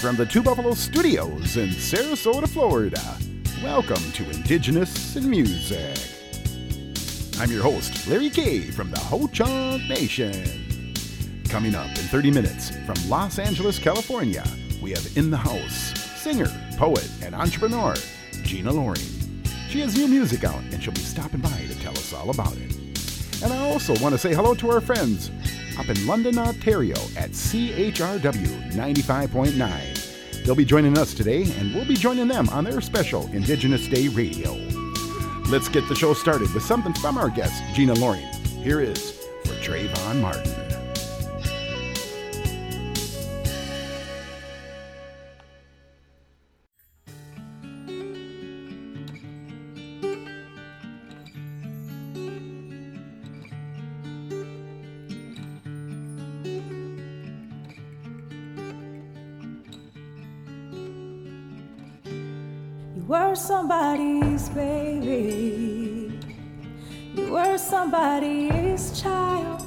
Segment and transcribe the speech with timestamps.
[0.00, 3.18] from the Two Buffalo Studios in Sarasota, Florida.
[3.62, 5.94] Welcome to Indigenous in Music.
[7.38, 10.94] I'm your host, Larry K from the Ho Chunk Nation.
[11.50, 14.42] Coming up in 30 minutes from Los Angeles, California,
[14.80, 16.48] we have in the house singer,
[16.78, 17.94] poet, and entrepreneur
[18.42, 19.02] Gina Loring.
[19.68, 22.56] She has new music out and she'll be stopping by to tell us all about
[22.56, 22.74] it.
[23.42, 25.30] And I also want to say hello to our friends
[25.80, 30.44] up in London, Ontario at CHRW 95.9.
[30.44, 34.08] They'll be joining us today, and we'll be joining them on their special Indigenous Day
[34.08, 34.52] Radio.
[35.48, 38.26] Let's get the show started with something from our guest, Gina Loring.
[38.62, 39.12] Here is
[39.44, 40.59] for Trayvon Martin.
[67.90, 69.64] Somebody's child.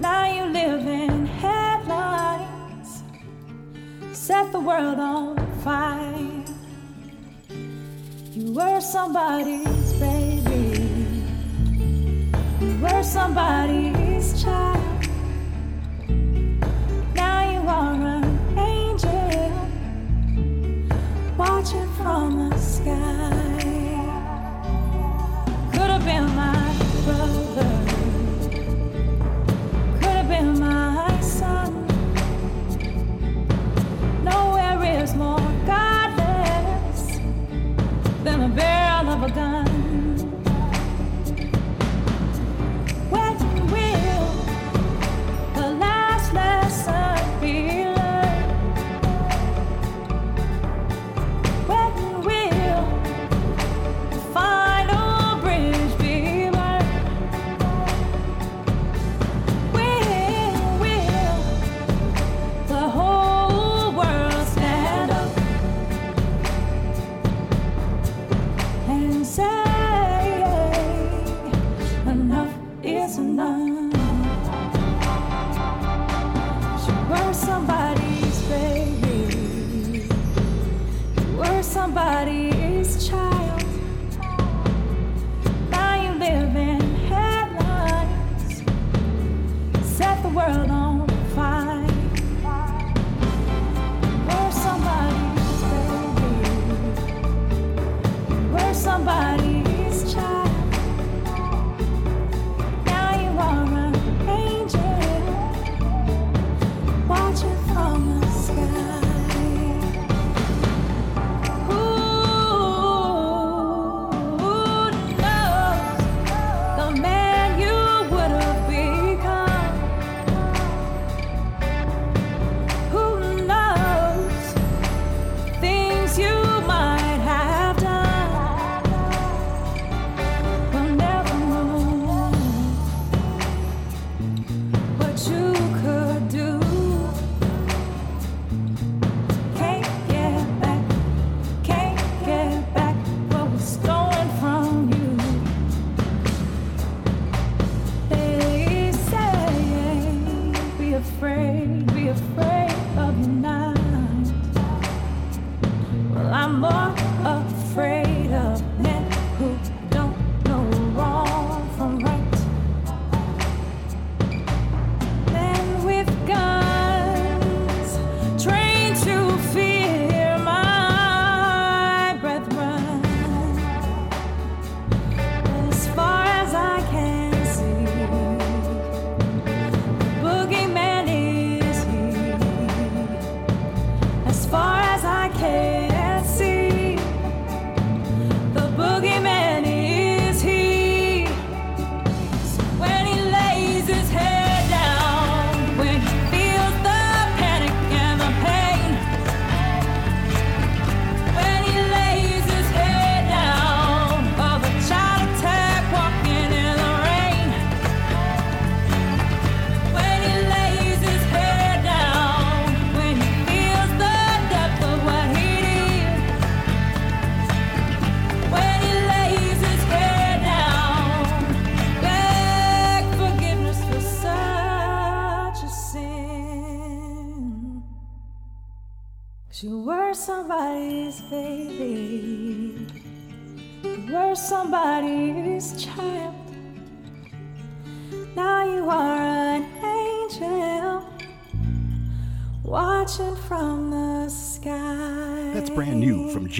[0.00, 3.02] Now you live in headlines.
[4.12, 6.44] Set the world on fire.
[8.32, 10.92] You were somebody's baby.
[12.60, 14.69] You were somebody's child.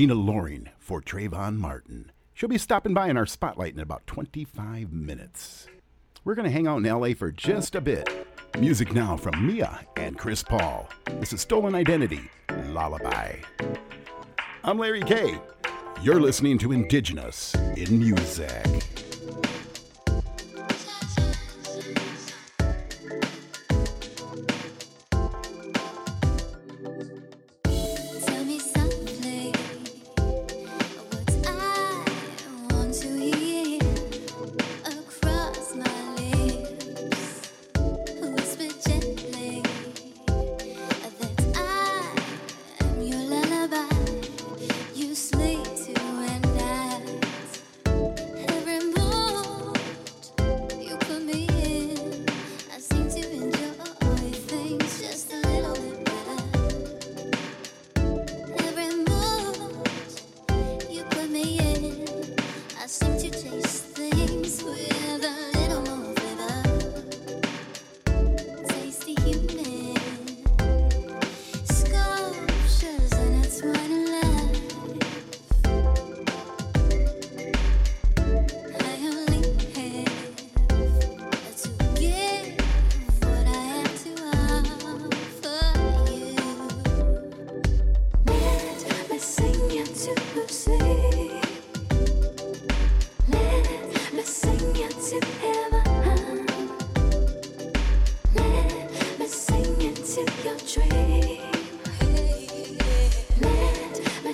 [0.00, 2.10] Gina Loring for Trayvon Martin.
[2.32, 5.66] She'll be stopping by in our spotlight in about 25 minutes.
[6.24, 8.08] We're going to hang out in LA for just a bit.
[8.58, 10.88] Music now from Mia and Chris Paul.
[11.18, 12.30] This is Stolen Identity
[12.68, 13.40] Lullaby.
[14.64, 15.38] I'm Larry K.
[16.00, 18.99] You're listening to Indigenous in Music.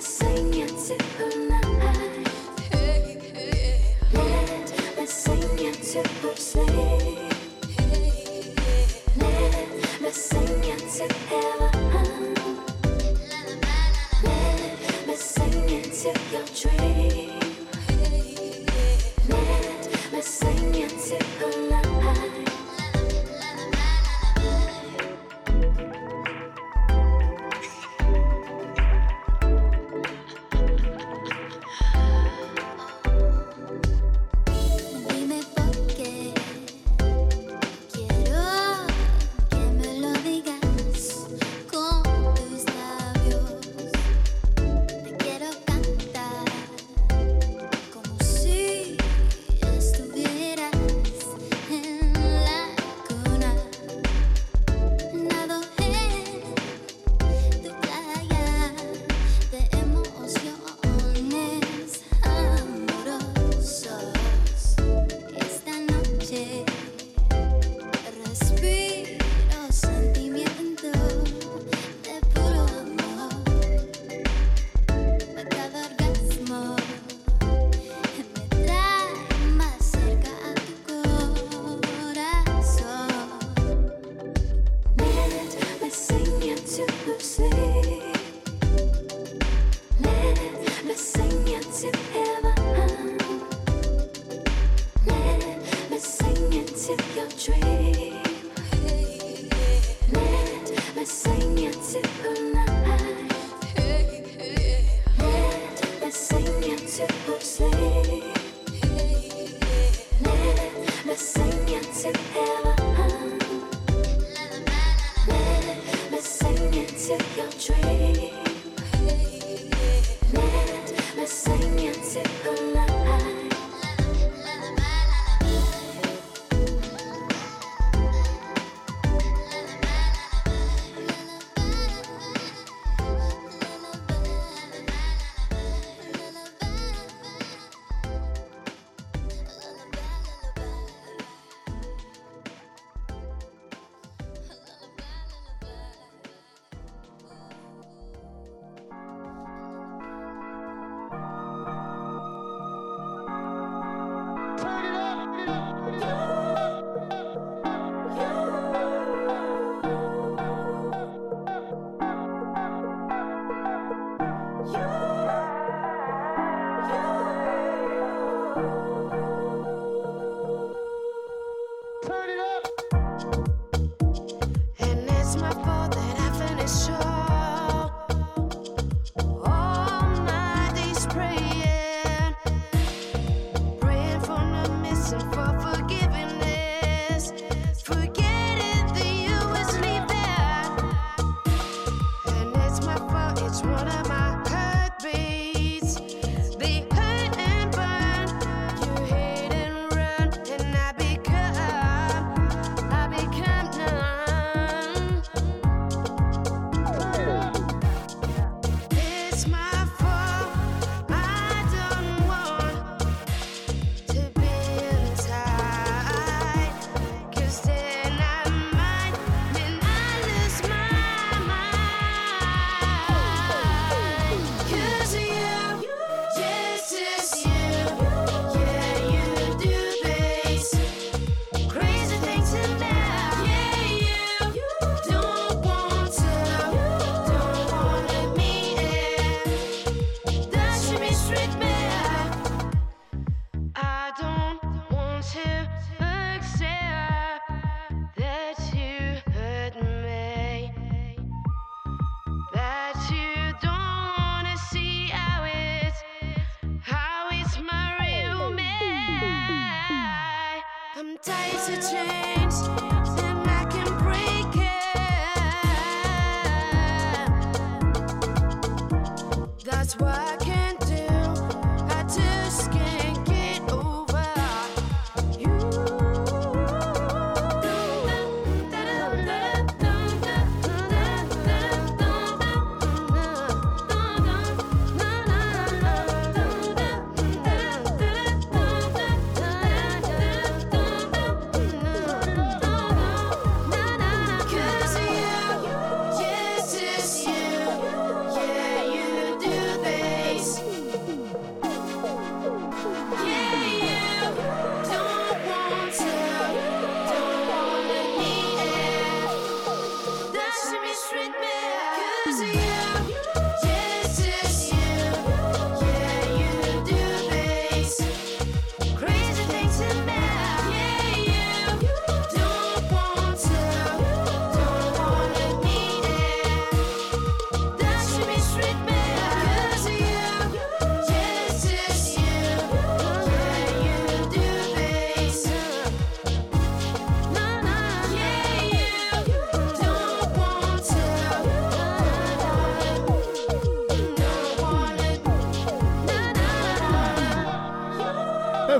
[0.01, 0.56] xanh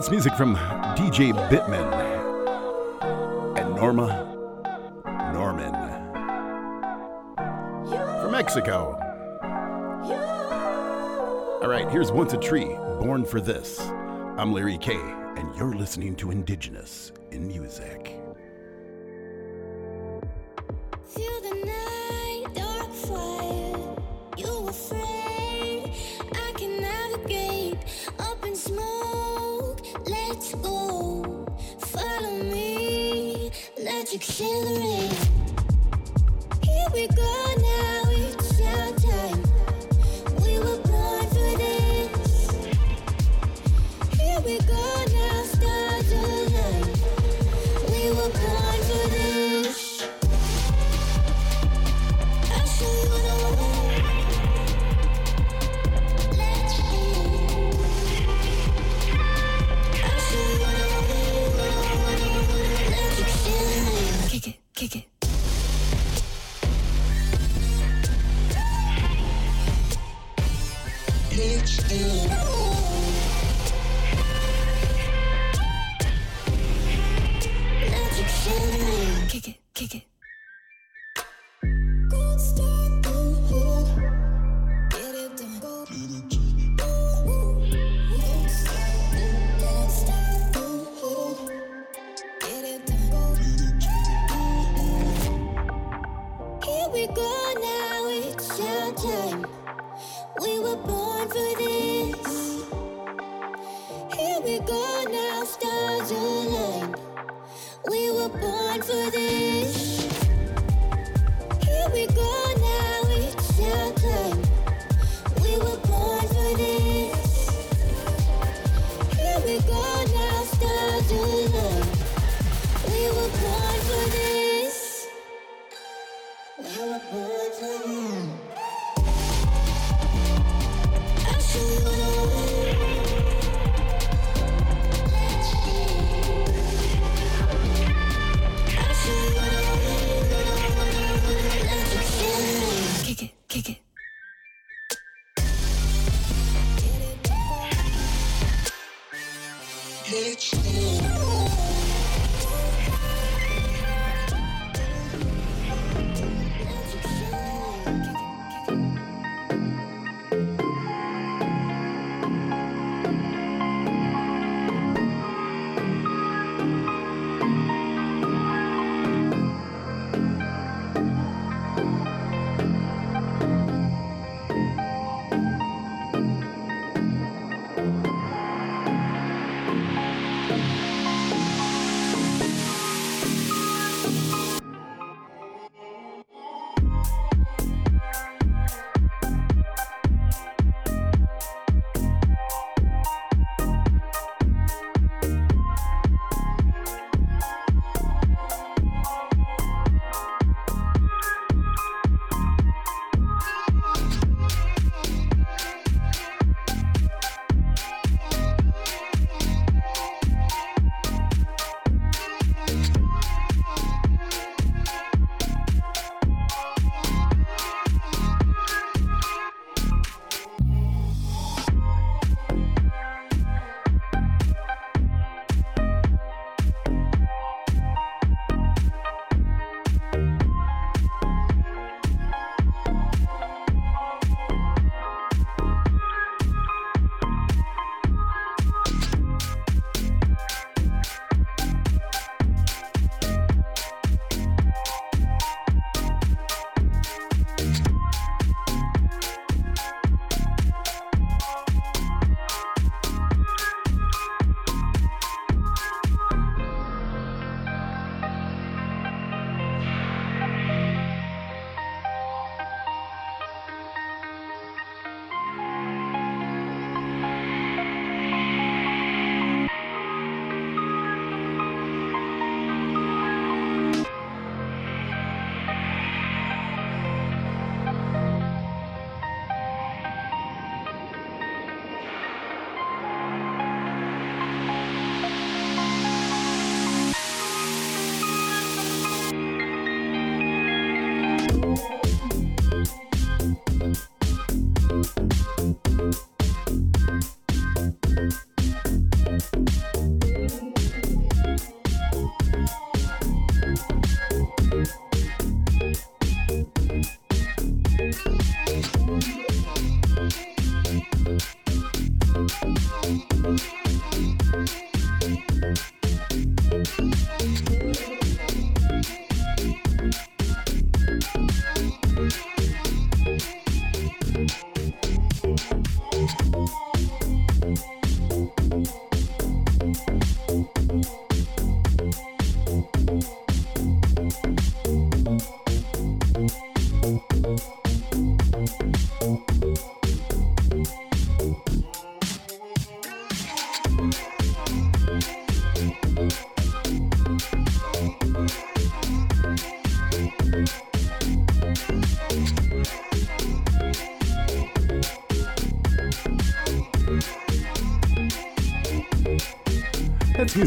[0.07, 0.55] That's music from
[0.95, 1.91] DJ Bittman
[3.57, 4.07] and Norma
[5.33, 5.73] Norman
[8.21, 8.97] from Mexico.
[11.61, 12.67] All right, here's Once a Tree,
[13.01, 13.81] Born for This.
[14.37, 17.96] I'm Larry K, and you're listening to Indigenous in Music.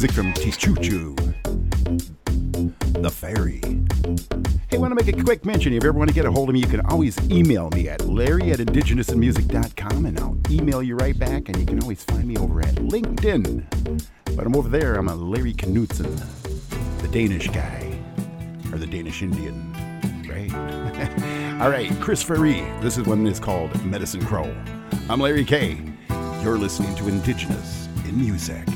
[0.01, 1.15] Music from Tichuchu,
[3.03, 3.61] The Fairy.
[4.71, 5.75] Hey, want to make a quick mention?
[5.75, 7.87] If you ever want to get a hold of me, you can always email me
[7.91, 11.51] at larry at indigenousinmusic.com and I'll email you right back.
[11.51, 14.03] And you can always find me over at LinkedIn.
[14.35, 16.19] But I'm over there, I'm a Larry Knutson,
[17.03, 17.95] the Danish guy,
[18.73, 19.71] or the Danish Indian,
[20.27, 21.61] right?
[21.61, 22.63] All right, Chris Ferry.
[22.81, 24.51] This is one that's called Medicine Crow.
[25.11, 25.79] I'm Larry K.
[26.43, 28.67] You're listening to Indigenous in Music.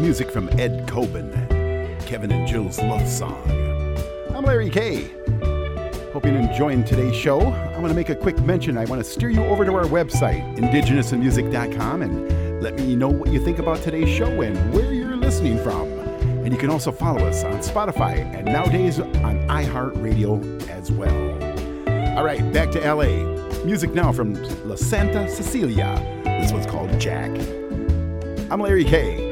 [0.00, 1.30] Music from Ed Coben,
[2.06, 3.42] Kevin and Jill's love song.
[4.34, 5.10] I'm Larry K.
[6.12, 7.40] Hope you're enjoying today's show.
[7.40, 8.76] I want to make a quick mention.
[8.76, 13.32] I want to steer you over to our website, indigenousinmusic.com, and let me know what
[13.32, 15.88] you think about today's show and where you're listening from.
[16.44, 21.32] And you can also follow us on Spotify and nowadays on iHeartRadio as well.
[22.18, 23.64] All right, back to LA.
[23.64, 24.34] Music now from
[24.68, 26.22] La Santa Cecilia.
[26.24, 27.30] This one's called Jack.
[28.50, 29.25] I'm Larry K.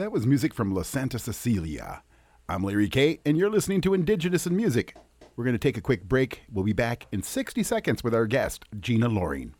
[0.00, 2.02] That was music from La Santa Cecilia.
[2.48, 4.96] I'm Larry K, and you're listening to Indigenous in Music.
[5.36, 6.40] We're going to take a quick break.
[6.50, 9.54] We'll be back in 60 seconds with our guest, Gina Loring.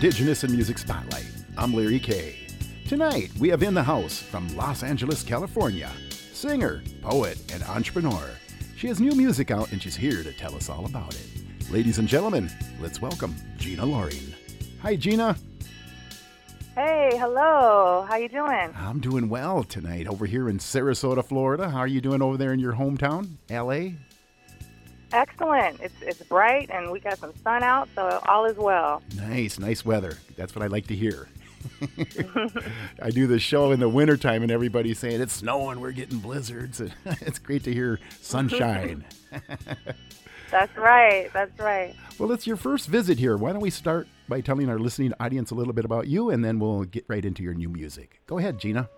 [0.00, 1.26] Indigenous in Music Spotlight.
[1.56, 2.36] I'm Larry K.
[2.86, 5.90] Tonight, we have in the house from Los Angeles, California,
[6.32, 8.30] singer, poet, and entrepreneur.
[8.76, 11.26] She has new music out and she's here to tell us all about it.
[11.72, 12.48] Ladies and gentlemen,
[12.80, 14.32] let's welcome Gina Loring.
[14.82, 15.36] Hi, Gina.
[16.76, 18.06] Hey, hello.
[18.08, 18.72] How you doing?
[18.76, 21.68] I'm doing well tonight over here in Sarasota, Florida.
[21.70, 23.96] How are you doing over there in your hometown, LA?
[25.12, 25.80] Excellent.
[25.80, 29.02] It's it's bright and we got some sun out, so all is well.
[29.16, 30.18] Nice, nice weather.
[30.36, 31.28] That's what I like to hear.
[33.02, 36.80] I do the show in the wintertime and everybody's saying it's snowing, we're getting blizzards.
[37.04, 39.04] it's great to hear sunshine.
[40.50, 41.30] That's right.
[41.32, 41.94] That's right.
[42.18, 43.36] well, it's your first visit here.
[43.36, 46.44] Why don't we start by telling our listening audience a little bit about you and
[46.44, 48.20] then we'll get right into your new music.
[48.26, 48.88] Go ahead, Gina.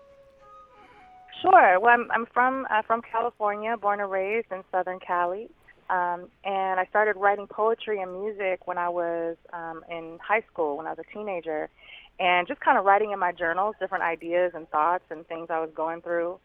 [1.41, 1.79] Sure.
[1.79, 5.49] Well, I'm I'm from uh, from California, born and raised in Southern Cali,
[5.91, 10.77] um, and I started writing poetry and music when I was um, in high school,
[10.77, 11.69] when I was a teenager,
[12.17, 15.59] and just kind of writing in my journals different ideas and thoughts and things I
[15.59, 16.39] was going through.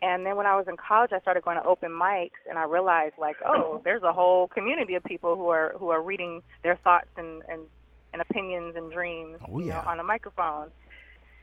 [0.00, 2.64] And then when I was in college, I started going to open mics, and I
[2.64, 6.76] realized like, oh, there's a whole community of people who are who are reading their
[6.76, 7.62] thoughts and and,
[8.14, 10.70] and opinions and dreams Oh, you know, on a microphone.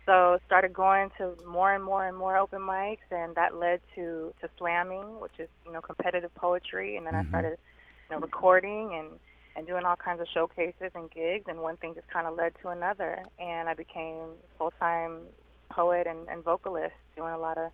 [0.06, 4.34] So started going to more and more and more open mics, and that led to
[4.42, 6.98] to slamming, which is you know competitive poetry.
[6.98, 7.58] And then I started
[8.10, 9.20] you know recording and
[9.56, 11.46] and doing all kinds of showcases and gigs.
[11.48, 15.20] And one thing just kind of led to another, and I became full time
[15.70, 17.72] poet and, and vocalist, doing a lot of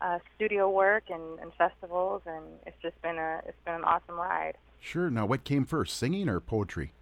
[0.00, 2.22] uh, studio work and, and festivals.
[2.26, 4.54] And it's just been a it's been an awesome ride.
[4.80, 5.10] Sure.
[5.10, 6.92] Now, what came first, singing or poetry?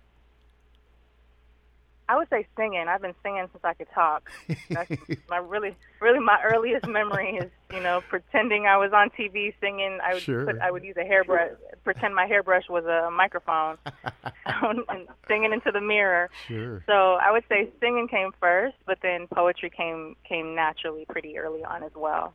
[2.13, 2.89] I would say singing.
[2.89, 4.29] I've been singing since I could talk.
[4.69, 4.91] That's
[5.31, 9.99] my really, really my earliest memory is you know pretending I was on TV singing.
[10.05, 10.45] I would Sure.
[10.45, 11.53] put, I would use a hairbrush,
[11.85, 13.79] pretend my hairbrush was a microphone,
[14.45, 16.29] and singing into the mirror.
[16.47, 16.83] Sure.
[16.87, 21.65] So I would say singing came first, but then poetry came came naturally pretty early
[21.65, 22.35] on as well.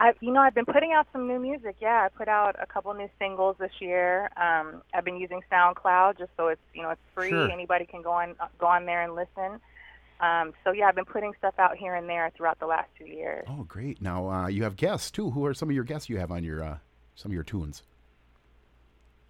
[0.00, 1.76] I, you know, I've been putting out some new music.
[1.80, 4.28] Yeah, I put out a couple new singles this year.
[4.36, 7.30] Um, I've been using SoundCloud just so it's you know it's free.
[7.30, 7.50] Sure.
[7.50, 9.60] Anybody can go on go on there and listen.
[10.20, 13.06] Um, so yeah, I've been putting stuff out here and there throughout the last two
[13.06, 13.44] years.
[13.48, 14.00] Oh, great.
[14.00, 15.30] Now, uh, you have guests too.
[15.30, 16.78] Who are some of your guests you have on your uh,
[17.14, 17.82] some of your tunes?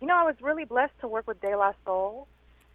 [0.00, 2.26] You know, I was really blessed to work with De La Soul,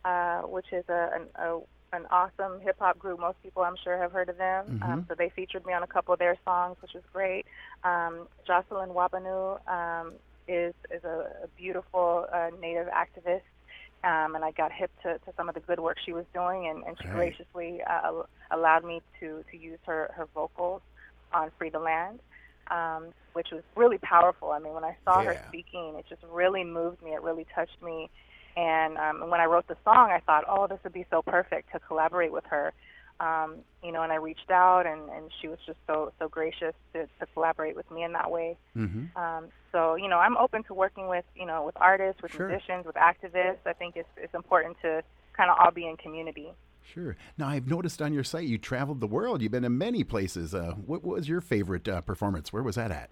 [0.05, 1.59] uh, which is a an, a
[1.93, 3.19] an awesome hip hop group.
[3.19, 4.79] Most people, I'm sure, have heard of them.
[4.81, 7.45] Um, so they featured me on a couple of their songs, which was great.
[7.83, 10.13] Um, Jocelyn Wabanu um,
[10.47, 13.41] is is a, a beautiful uh, Native activist,
[14.03, 16.67] um, and I got hip to, to some of the good work she was doing,
[16.67, 17.33] and, and she Right.
[17.33, 20.81] graciously uh, allowed me to to use her her vocals
[21.33, 22.19] on Free the Land.
[22.71, 24.51] Um, which was really powerful.
[24.51, 27.11] I mean, when I saw her speaking, it just really moved me.
[27.11, 28.09] It really touched me.
[28.60, 31.72] And um, when I wrote the song, I thought, oh, this would be so perfect
[31.72, 32.74] to collaborate with her.
[33.22, 36.74] Um, you know, and I reached out, and, and she was just so so gracious
[36.93, 38.57] to, to collaborate with me in that way.
[38.76, 39.18] Mm-hmm.
[39.18, 42.47] Um, so you know, I'm open to working with you know with artists, with Sure.
[42.49, 43.66] musicians, with activists.
[43.66, 45.03] I think it's it's important to
[45.34, 46.51] kind of all be in community.
[46.93, 47.16] Sure.
[47.38, 49.41] Now, I've noticed on your site you traveled the world.
[49.41, 50.55] You've been in many places.
[50.55, 52.51] Uh, what was your favorite uh, performance?
[52.51, 53.10] Where was that at?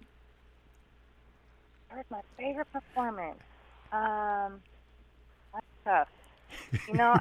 [1.90, 3.38] Where's my favorite performance?
[3.92, 4.60] Um,
[5.88, 6.08] tough.
[6.86, 7.18] You know,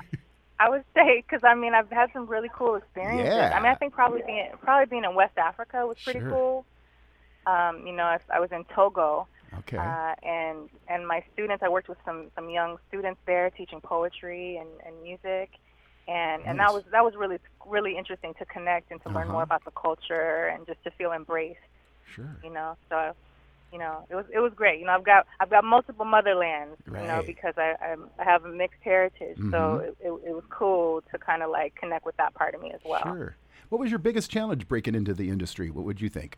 [0.59, 3.33] I would say because I mean I've had some really cool experiences.
[3.35, 3.51] Yeah.
[3.55, 6.29] I mean I think probably being probably being in West Africa was pretty Sure.
[6.29, 6.65] cool.
[7.45, 9.27] Um, you know, I, I was in Togo,
[9.59, 9.77] Okay.
[9.77, 11.63] uh, and and my students.
[11.63, 15.49] I worked with some some young students there teaching poetry and, and music,
[16.07, 19.33] and and that was that was really really interesting to connect and to learn Uh-huh.
[19.33, 21.59] more about the culture and just to feel embraced
[22.05, 22.35] sure.
[22.43, 23.13] you know so
[23.71, 26.77] you know it was it was great you know i've got i've got multiple motherlands
[26.87, 29.83] you know because i I'm, i have a mixed heritage so Mhm.
[29.89, 32.71] it, it, it was cool to kind of like connect with that part of me
[32.73, 33.35] as well Sure.
[33.69, 35.69] What was your biggest challenge breaking into the industry?
[35.69, 36.37] What would you think?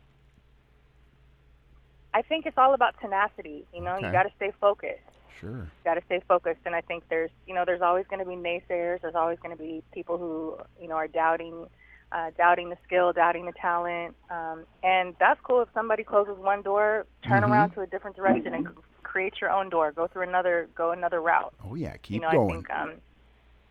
[2.13, 4.07] i think it's all about tenacity you know Okay.
[4.07, 4.99] you got to stay focused
[5.39, 5.69] Sure.
[5.86, 8.36] got to stay focused and i think there's you know there's always going to be
[8.36, 11.67] naysayers there's always going to be people who you know are doubting
[12.12, 16.62] uh, doubting the skill doubting the talent um, and that's cool if somebody closes one
[16.62, 17.49] door turn Mhm.
[17.49, 20.91] around to a different direction and c- create your own door go through another go
[20.91, 21.95] another route Oh yeah.
[21.97, 22.49] Keep you know going.
[22.49, 23.01] i think um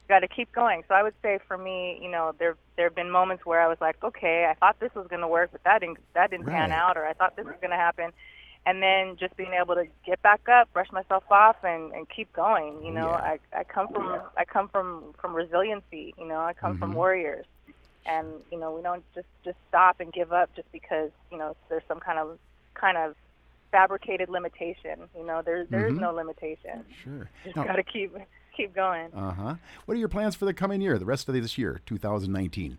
[0.09, 2.95] got to keep going so i would say for me you know there there have
[2.95, 5.63] been moments where i was like okay i thought this was going to work but
[5.65, 8.11] that didn't that didn't pan out or i thought this was going to happen
[8.67, 12.33] and then just being able to get back up brush myself off and and keep
[12.33, 13.21] going you Oh, know yeah.
[13.23, 16.95] i i come from i come from from resiliency you know i come from Mhm.
[16.95, 17.47] warriors
[18.09, 21.57] and you know we don't just just stop and give up just because you know
[21.69, 22.39] there's some kind of
[22.75, 23.15] kind of
[23.71, 26.01] fabricated limitation you know there there is Mhm.
[26.01, 27.29] no limitation Sure.
[27.45, 28.13] just Now, got to keep
[28.57, 29.55] keep going uh huh.
[29.85, 32.79] What are your plans for the coming year, the rest of this year, 2019?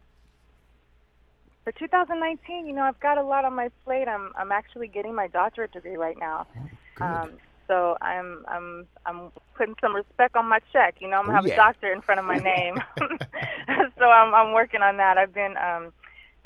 [1.63, 4.07] For 2019, you know, I've got a lot on my plate.
[4.07, 6.47] I'm I'm actually getting my doctorate degree right now.
[6.95, 7.03] Good.
[7.05, 7.31] Um,
[7.69, 10.95] so I'm I'm I'm putting some respect on my check.
[10.99, 11.51] You know, I'm gonna Oh, have yeah.
[11.51, 12.79] a doctor in front of my name.
[13.99, 15.17] so I'm I'm working on that.
[15.17, 15.93] I've been um,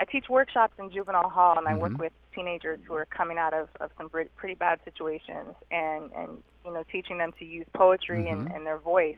[0.00, 1.88] I teach workshops in juvenile hall, and I Mhm.
[1.88, 6.12] work with teenagers who are coming out of of some pretty, pretty bad situations, and
[6.16, 9.16] and you know, teaching them to use poetry and, and their voice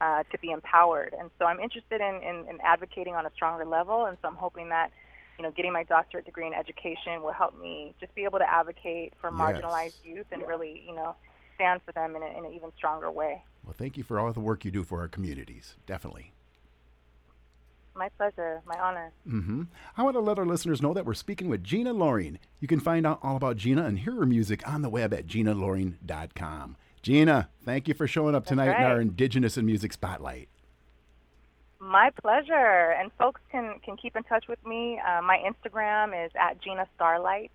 [0.00, 1.14] uh, to be empowered.
[1.18, 4.06] And so I'm interested in, in, in advocating on a stronger level.
[4.06, 4.90] And so I'm hoping that,
[5.38, 8.50] you know, getting my doctorate degree in education will help me just be able to
[8.50, 9.64] advocate for Yes.
[9.64, 11.16] marginalized youth and really, you know,
[11.60, 13.42] stand for them in, a, in an even stronger way.
[13.64, 15.76] Well, thank you for all the work you do for our communities.
[15.86, 16.32] Definitely.
[17.94, 19.12] My pleasure, my honor.
[19.28, 19.64] Mm-hmm.
[19.96, 22.38] I want to let our listeners know that we're speaking with Gina Loring.
[22.60, 25.26] You can find out all about Gina and hear her music on the web at
[25.26, 26.76] ginaloring.com.
[27.02, 29.00] Gina, thank you for showing up tonight in our.
[29.00, 30.48] Indigenous in Music Spotlight.
[31.78, 32.94] My pleasure.
[32.98, 35.00] And folks can, can keep in touch with me.
[35.06, 37.50] Uh, my Instagram is at Gina Starlight,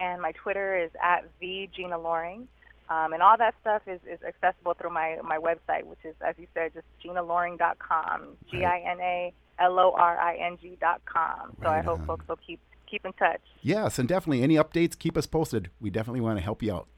[0.00, 2.48] and my Twitter is at the Gina Loring.
[2.90, 6.34] Um, and all that stuff is, is accessible through my, my website, which is, as
[6.38, 11.56] you said, just ginaloring.com, G I N A L O R I N G.com.
[11.62, 12.06] So I hope on.
[12.06, 12.60] folks will keep,
[12.90, 13.42] keep in touch.
[13.62, 15.70] Yes, and definitely any updates, keep us posted.
[15.80, 16.88] We definitely want to help you out.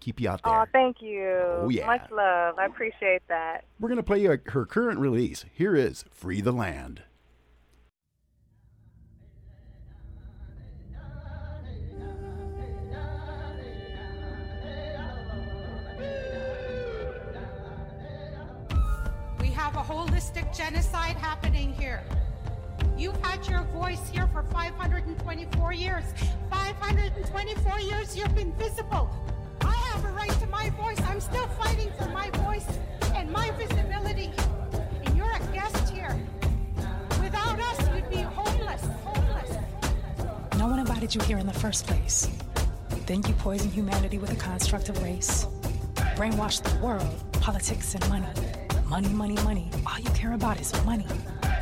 [0.00, 0.52] Keep you out there.
[0.52, 1.28] Oh, thank you.
[1.28, 1.86] Oh, yeah.
[1.86, 2.56] Much love.
[2.56, 3.64] I appreciate that.
[3.80, 5.44] We're going to play you her current release.
[5.52, 7.02] Here is Free the Land.
[19.88, 22.02] Holistic genocide happening here.
[22.98, 26.04] You've had your voice here for 524 years.
[26.50, 29.08] 524 years you've been visible.
[29.62, 31.00] I have a right to my voice.
[31.06, 32.66] I'm still fighting for my voice
[33.14, 34.30] and my visibility.
[35.06, 36.14] And you're a guest here.
[37.22, 38.82] Without us, you'd be homeless.
[39.04, 39.56] Homeless.
[40.58, 42.28] No one invited you here in the first place.
[43.06, 45.46] Then you poison humanity with a construct of race.
[46.14, 47.08] Brainwash the world,
[47.40, 48.26] politics, and money.
[48.88, 49.70] Money, money, money.
[49.86, 51.04] All you care about is money.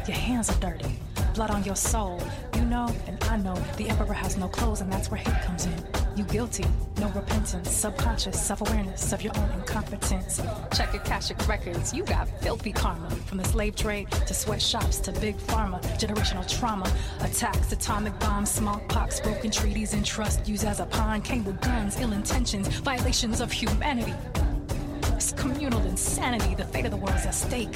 [0.07, 0.97] Your hands are dirty.
[1.35, 2.23] Blood on your soul.
[2.55, 5.67] You know, and I know, the emperor has no clothes, and that's where hate comes
[5.67, 5.75] in.
[6.15, 6.65] You guilty,
[6.99, 10.41] no repentance, subconscious self-awareness of your own incompetence.
[10.73, 13.11] Check your Akashic records, you got filthy karma.
[13.27, 16.89] From the slave trade to sweatshops to big pharma, generational trauma,
[17.23, 21.21] attacks, atomic bombs, smallpox, broken treaties, and trust used as a pawn.
[21.23, 24.15] Came with guns, ill intentions, violations of humanity.
[25.37, 26.55] Communal insanity.
[26.55, 27.75] The fate of the world is at stake.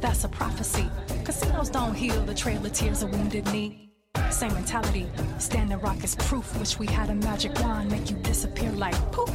[0.00, 0.88] That's a prophecy.
[1.24, 3.90] Casinos don't heal the trail of tears of wounded knee.
[4.30, 5.06] Same mentality.
[5.38, 6.58] Standing rock is proof.
[6.58, 9.30] Wish we had a magic wand, make you disappear like poof.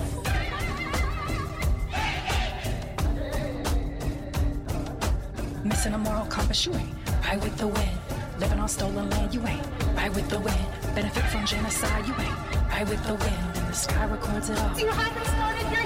[5.63, 6.89] Missing a moral compass, you ain't.
[7.25, 7.97] Right with the wind.
[8.37, 9.65] Living on stolen land, you ain't.
[9.95, 10.67] Right with the wind.
[10.93, 12.69] Benefit from genocide, you ain't.
[12.69, 13.57] Right with the wind.
[13.57, 14.77] And the sky records it all.
[14.79, 15.83] You haven't started your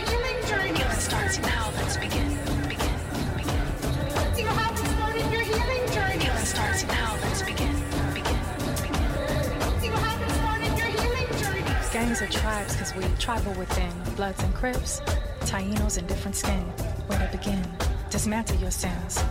[11.97, 13.91] Gangs are tribes we tribal within.
[14.15, 15.01] Bloods and Crips,
[15.41, 16.61] Tainos in different skin.
[17.07, 17.61] Where to begin?
[18.09, 19.23] Dismantle your sins.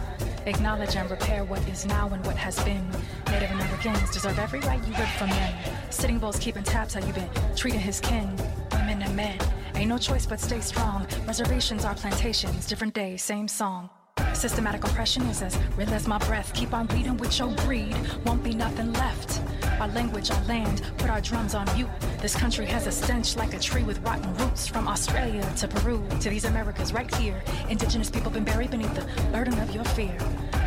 [0.47, 2.87] Acknowledge and repair what is now and what has been.
[3.31, 5.55] Native Americans deserve every right you rip from them.
[5.91, 8.37] Sitting Bulls keeping tabs how you been treating his kin.
[8.73, 9.39] Women and men.
[9.77, 11.07] Ain't no choice but stay strong.
[11.27, 12.66] Reservations are plantations.
[12.66, 13.91] Different day, same song.
[14.33, 16.55] Systematic oppression is as real as my breath.
[16.55, 17.95] Keep on bleeding with your greed.
[18.24, 19.43] Won't be nothing left.
[19.79, 21.91] Our language, our land, put our drums on mute.
[22.22, 24.66] This country has a stench like a tree with rotten roots.
[24.66, 27.43] From Australia to Peru to these Americas right here.
[27.68, 30.16] Indigenous people been buried beneath the burden of your fear.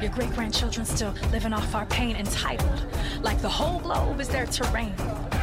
[0.04, 2.86] Your great grandchildren still living off our pain, entitled.
[3.22, 4.94] Like the whole globe is their terrain.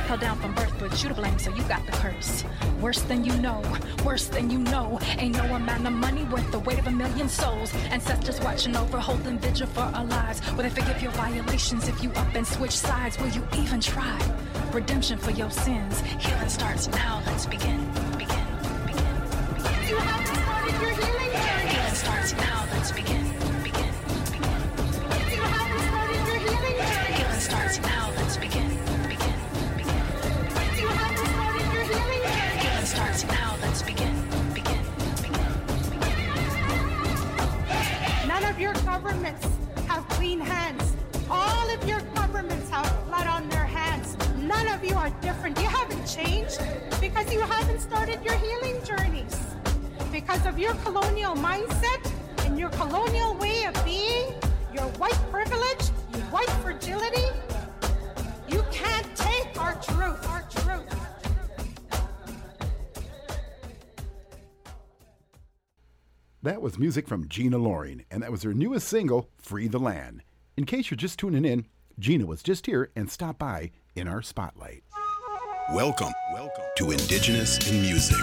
[0.07, 2.45] Held down from birth, but you to blame, so you got the curse.
[2.81, 3.61] Worse than you know,
[4.05, 5.01] worse than you know.
[5.19, 7.75] Ain't no amount of money worth the weight of a million souls.
[7.91, 10.41] Ancestors watching over, holding vigil for our lives.
[10.53, 13.19] Will they forgive your violations if you up and switch sides?
[13.19, 14.17] Will you even try?
[14.73, 16.01] Redemption for your sins.
[16.21, 17.21] Healing starts now.
[17.27, 17.85] Let's begin.
[18.17, 18.47] Begin.
[18.87, 19.17] Begin.
[19.57, 19.89] Begin.
[19.89, 21.75] You haven't started your healing journey.
[21.75, 22.65] Healing starts now.
[22.73, 22.93] Let's.
[22.93, 23.16] Begin.
[38.97, 39.47] Governments
[39.89, 40.97] have clean hands.
[41.29, 44.17] All of your governments have blood on their hands.
[44.39, 45.61] None of you are different.
[45.61, 46.59] You haven't changed
[46.99, 49.39] because you haven't started your healing journeys.
[50.11, 52.11] Because of your colonial mindset
[52.47, 54.33] and your colonial way of being,
[54.73, 55.85] your white privilege,
[56.15, 57.29] your white fragility,
[58.49, 60.86] you can't take our truth, our truth.
[66.47, 70.23] That was music from Gina Loring, and that was her newest single, Free the Land.
[70.57, 71.67] In case you're just tuning in,
[71.99, 74.85] Gina was just here and stopped by in our spotlight.
[75.75, 78.17] Welcome, welcome to Indigenous in Music.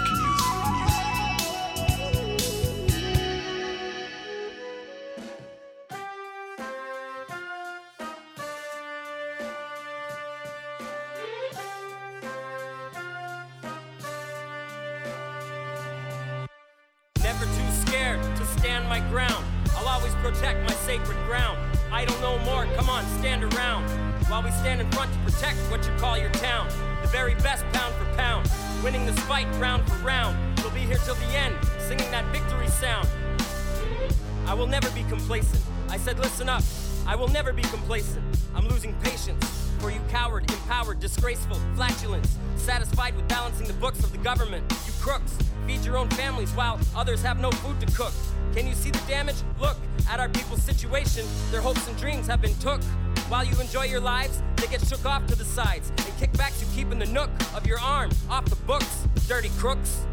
[36.44, 37.06] Listen up.
[37.06, 38.24] I will never be complacent.
[38.54, 44.12] I'm losing patience for you coward, empowered, disgraceful, flatulence, satisfied with balancing the books of
[44.12, 44.64] the government.
[44.86, 45.36] You crooks,
[45.66, 48.12] feed your own families while others have no food to cook.
[48.54, 49.36] Can you see the damage?
[49.60, 49.76] Look
[50.08, 51.26] at our people's situation.
[51.50, 52.82] Their hopes and dreams have been took.
[53.28, 56.66] While you enjoy your lives, they get shook off to the sides and kickbacks you
[56.74, 60.06] keep in the nook of your arm off the books, dirty crooks.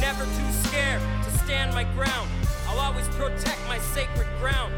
[0.00, 2.30] Never too scared to stand my ground.
[2.74, 4.74] I'll always protect my sacred ground.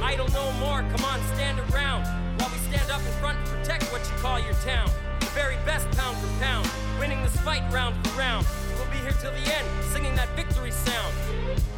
[0.00, 2.04] Idle no more, come on, stand around.
[2.40, 4.90] While we stand up in front to protect what you call your town.
[5.20, 6.66] The very best pound for pound,
[6.98, 8.46] winning this fight round for round.
[8.76, 11.14] We'll be here till the end, singing that victory sound.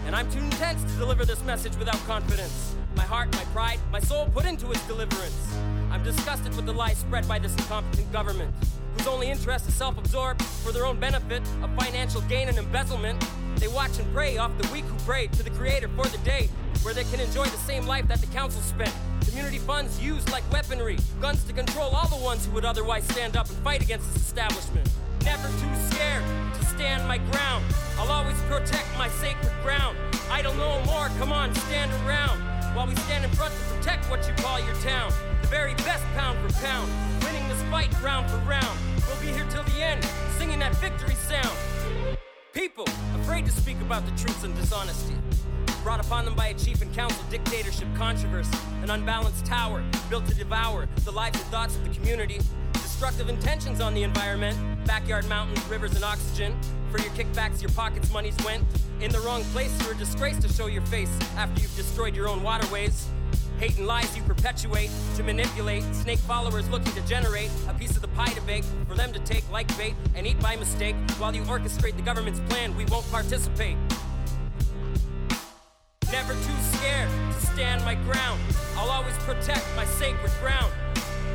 [0.06, 2.76] And I'm too intense to deliver this message without confidence.
[2.94, 5.52] My heart, my pride, my soul put into its deliverance.
[5.90, 8.54] I'm disgusted with the lies spread by this incompetent government,
[8.96, 13.20] whose only interest is self absorbed for their own benefit of financial gain and embezzlement.
[13.56, 16.48] They watch and pray off the weak who pray to the Creator for the day
[16.82, 18.92] where they can enjoy the same life that the council spent.
[19.28, 23.36] Community funds used like weaponry, guns to control all the ones who would otherwise stand
[23.36, 24.88] up and fight against this establishment.
[25.24, 26.22] Never too scared
[26.54, 27.64] to stand my ground.
[27.98, 29.96] I'll always protect my sacred ground.
[30.30, 32.38] Idle no more, come on, stand around.
[32.76, 35.12] While we stand in front to protect what you call your town.
[35.42, 36.90] The very best pound for pound,
[37.24, 38.78] winning this fight round for round.
[39.08, 40.04] We'll be here till the end,
[40.38, 41.56] singing that victory sound.
[42.56, 42.86] People
[43.20, 45.14] afraid to speak about the truths and dishonesty.
[45.82, 50.34] Brought upon them by a chief and council dictatorship controversy, an unbalanced tower built to
[50.34, 52.40] devour the lives and thoughts of the community.
[52.72, 56.58] Destructive intentions on the environment, backyard mountains, rivers, and oxygen.
[56.90, 58.64] For your kickbacks, your pockets' monies went.
[59.02, 62.26] In the wrong place, you're a disgrace to show your face after you've destroyed your
[62.26, 63.06] own waterways.
[63.58, 68.02] Hate and lies you perpetuate to manipulate snake followers looking to generate a piece of
[68.02, 71.34] the pie to bake for them to take like bait and eat by mistake while
[71.34, 72.76] you orchestrate the government's plan.
[72.76, 73.78] We won't participate.
[76.12, 78.40] Never too scared to stand my ground.
[78.76, 80.72] I'll always protect my sacred ground.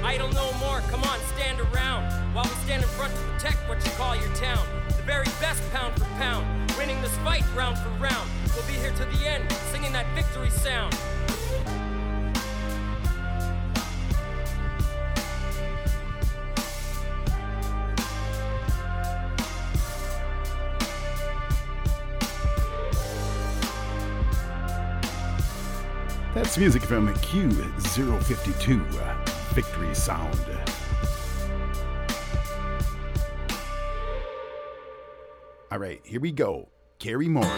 [0.04, 2.12] Idle no more, come on, stand around.
[2.36, 4.66] While we stand in front to protect what you call your town.
[4.90, 6.46] The very best pound for pound,
[6.78, 8.30] winning this fight round for round.
[8.56, 10.96] We'll be here to the end, singing that victory sound.
[26.42, 30.40] That's music from Q052, uh, Victory Sound.
[35.72, 36.68] All right, here we go.
[36.98, 37.52] Carrie Morin.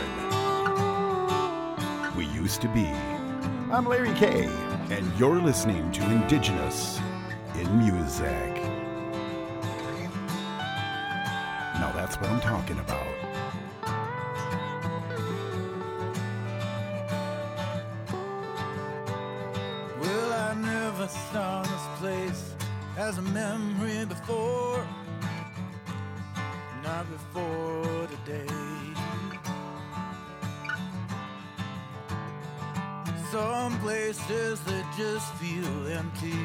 [2.17, 2.86] We used to be.
[3.71, 4.49] I'm Larry K,
[4.89, 6.99] and you're listening to Indigenous
[7.55, 8.53] in Music.
[11.79, 13.32] Now that's what I'm talking about.
[20.54, 22.54] I never saw this place
[22.95, 24.88] as a memory before.
[26.84, 28.54] Not before today.
[33.32, 36.38] Some places that just feel empty.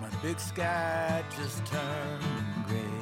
[0.00, 2.24] My big sky just turned
[2.66, 2.98] gray.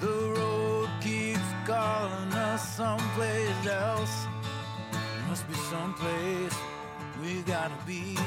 [0.00, 4.26] The road keeps calling us someplace else.
[5.28, 6.56] Must be someplace
[7.22, 8.18] we gotta be.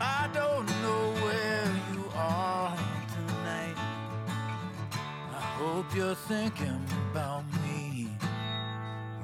[0.00, 2.76] I don't know where you are
[3.14, 3.78] tonight.
[5.34, 8.08] I hope you're thinking about me.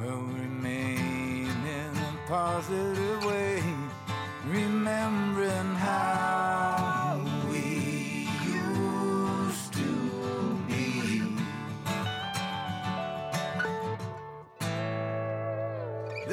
[0.00, 1.48] Well, remain
[1.80, 3.62] in a positive way,
[4.46, 6.83] remembering how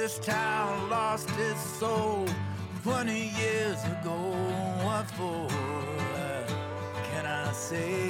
[0.01, 2.25] This town lost its soul
[2.81, 4.17] 20 years ago.
[4.83, 5.47] What for?
[7.11, 8.09] Can I say?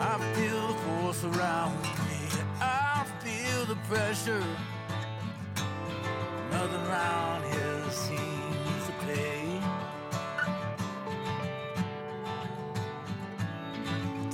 [0.00, 2.26] I feel the force around me.
[2.60, 4.44] I feel the pressure.
[6.50, 9.60] Nothing around here seems to pay.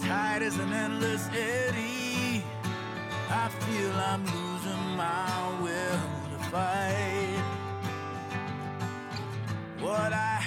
[0.09, 1.92] Tide is an endless eddy.
[3.45, 7.43] I feel I'm losing my will to fight.
[9.81, 10.42] What I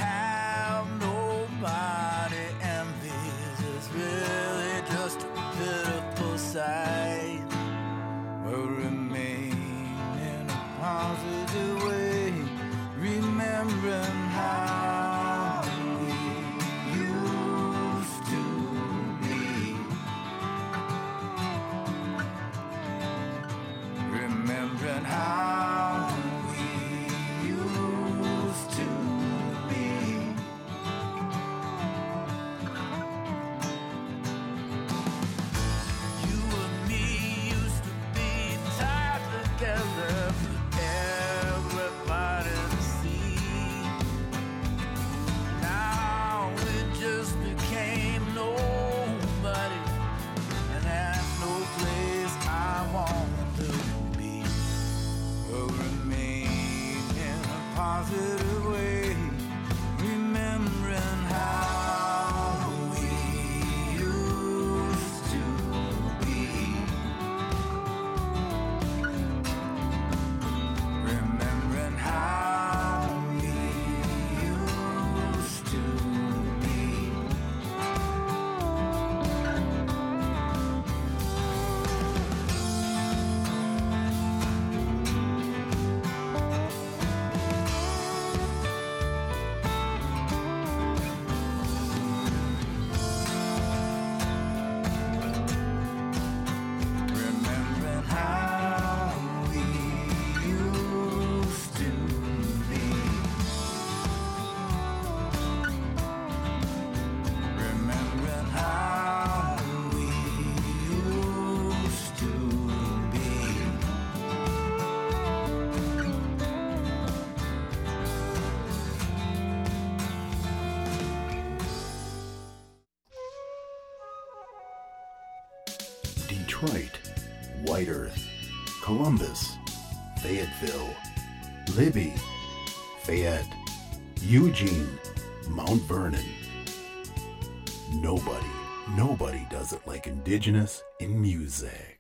[140.35, 141.94] Indigenous in music.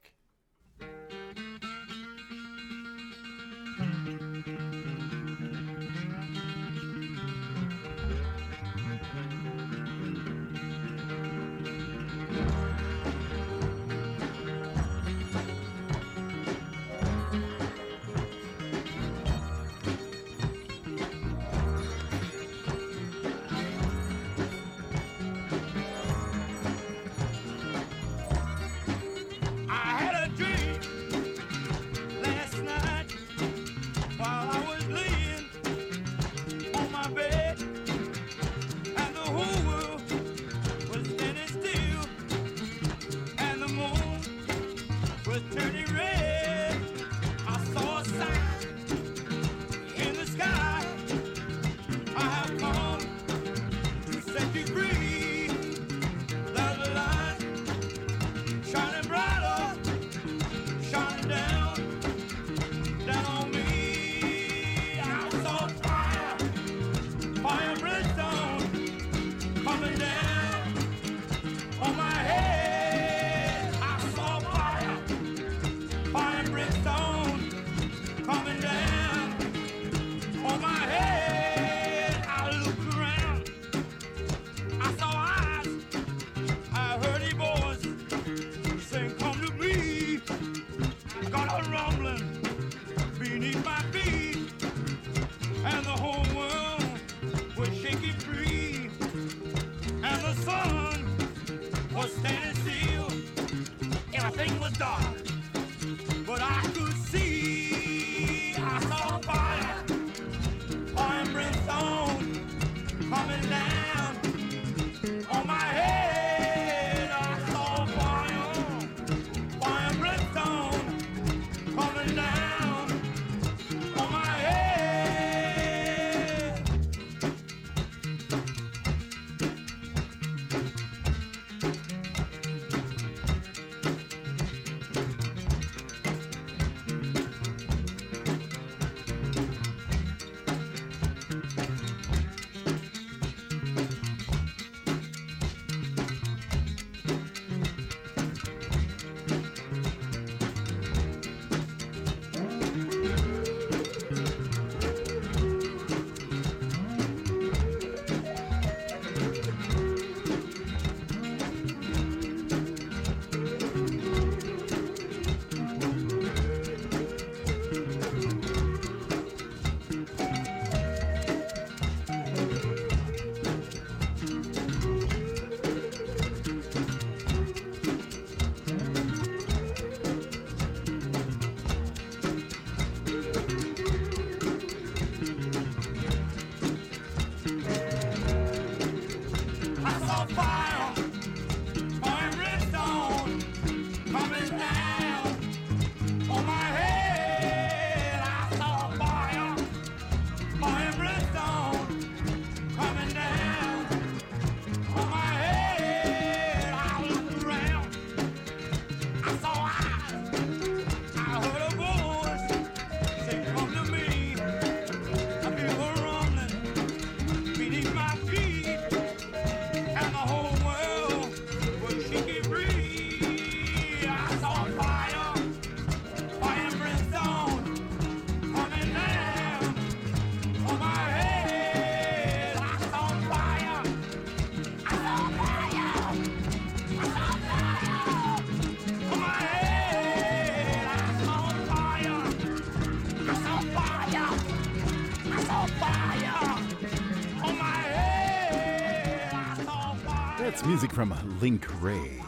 [251.45, 252.19] Link Wray.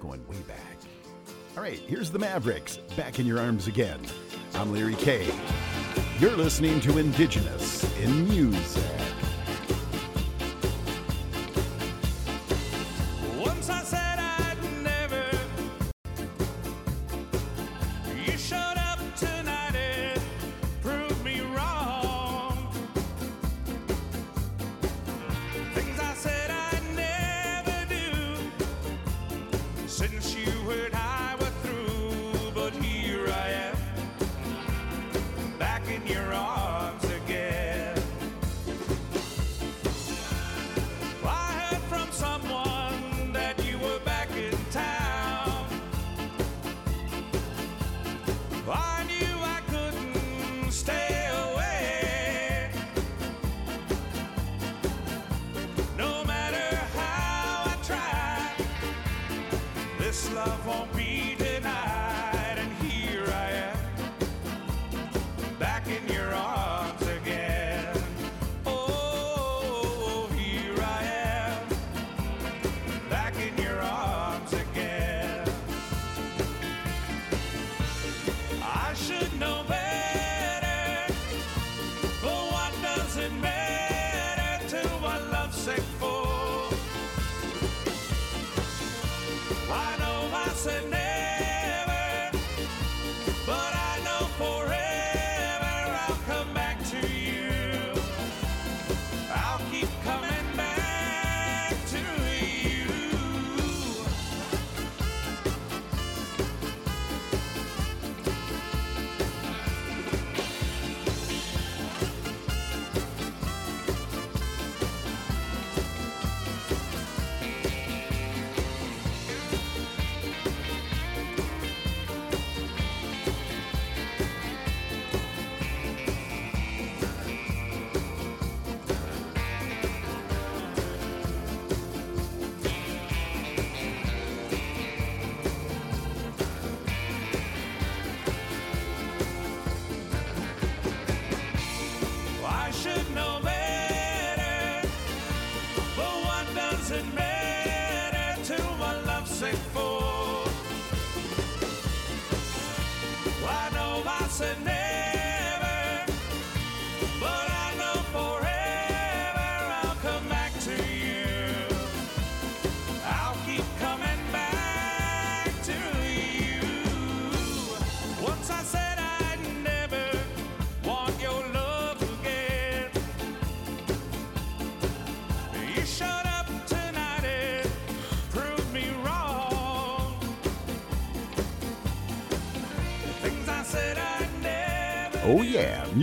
[0.00, 0.78] Going way back.
[1.54, 4.00] All right, here's the Mavericks, back in your arms again.
[4.54, 5.30] I'm Larry K.
[6.18, 9.19] You're listening to Indigenous in Music.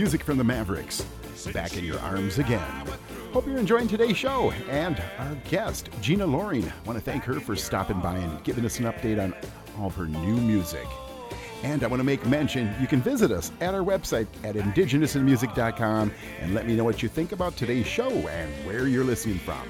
[0.08, 1.02] Music from the Mavericks,
[1.52, 2.86] back in your arms again.
[3.34, 4.52] Hope you're enjoying today's show.
[4.70, 8.64] And our guest, Gina Loring, I want to thank her for stopping by and giving
[8.64, 9.34] us an update on
[9.78, 10.86] all of her new music.
[11.62, 16.10] And I want to make mention you can visit us at our website at indigenousandmusic.com
[16.40, 19.68] and let me know what you think about today's show and where you're listening from.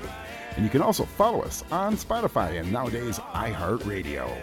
[0.54, 4.40] And you can also follow us on Spotify and nowadays iHeartRadio.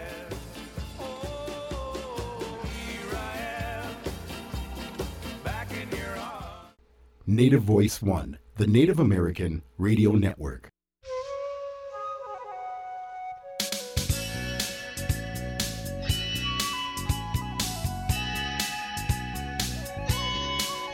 [7.36, 10.70] Native Voice One, the Native American Radio Network.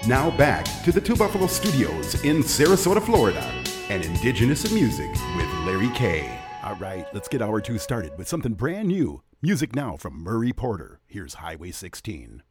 [0.09, 3.45] Now back to the Two Buffalo Studios in Sarasota, Florida,
[3.89, 6.37] and Indigenous in Music with Larry K.
[6.65, 9.23] All right, let's get hour two started with something brand new.
[9.43, 10.99] Music now from Murray Porter.
[11.07, 12.43] Here's Highway 16.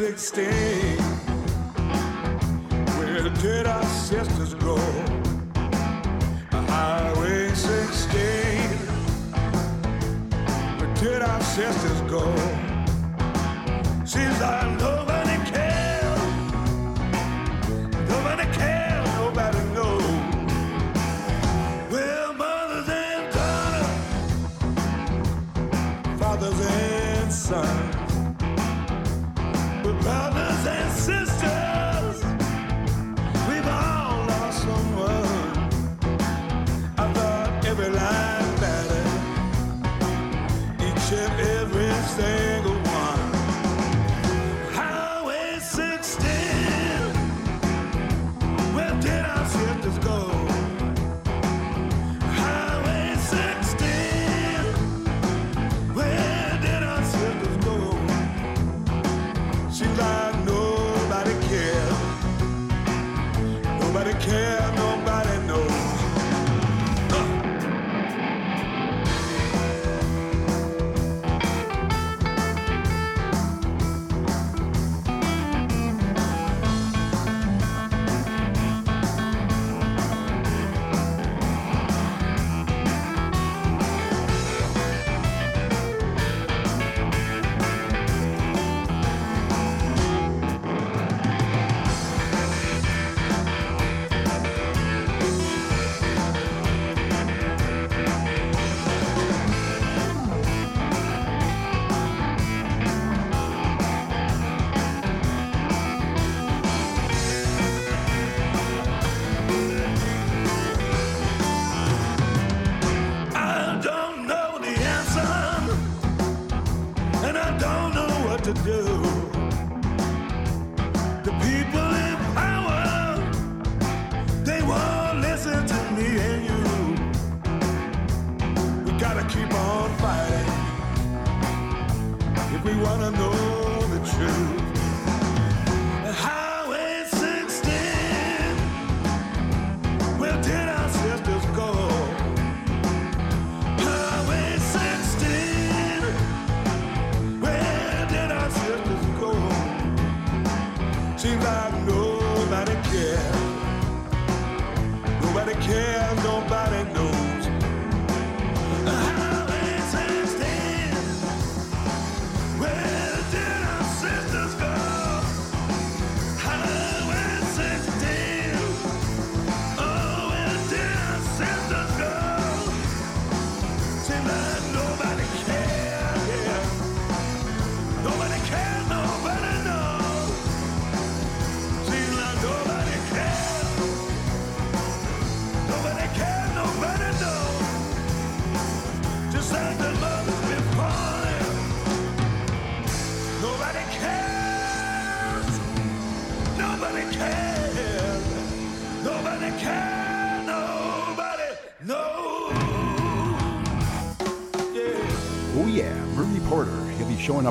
[0.00, 0.46] 16.
[2.96, 4.78] Where did our sisters go?
[6.50, 8.16] Highway 16.
[10.78, 12.34] Where did our sisters go?
[14.06, 16.22] Seems like nobody cares.
[18.08, 20.02] Nobody cares, nobody knows.
[21.92, 23.90] Well, mothers and daughters,
[26.18, 27.79] fathers and sons.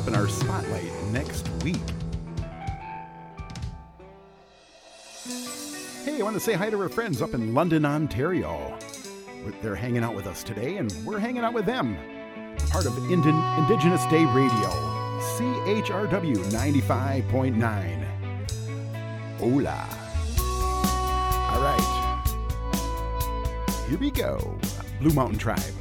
[0.00, 1.76] up in our spotlight next week.
[6.04, 8.78] Hey, I want to say hi to our friends up in London, Ontario.
[9.60, 11.98] They're hanging out with us today, and we're hanging out with them.
[12.70, 14.70] Part of Indigenous Day Radio,
[15.36, 18.06] CHRW 95.9.
[19.38, 19.86] Hola.
[21.50, 22.24] All right.
[23.86, 24.58] Here we go.
[24.98, 25.79] Blue Mountain Tribe.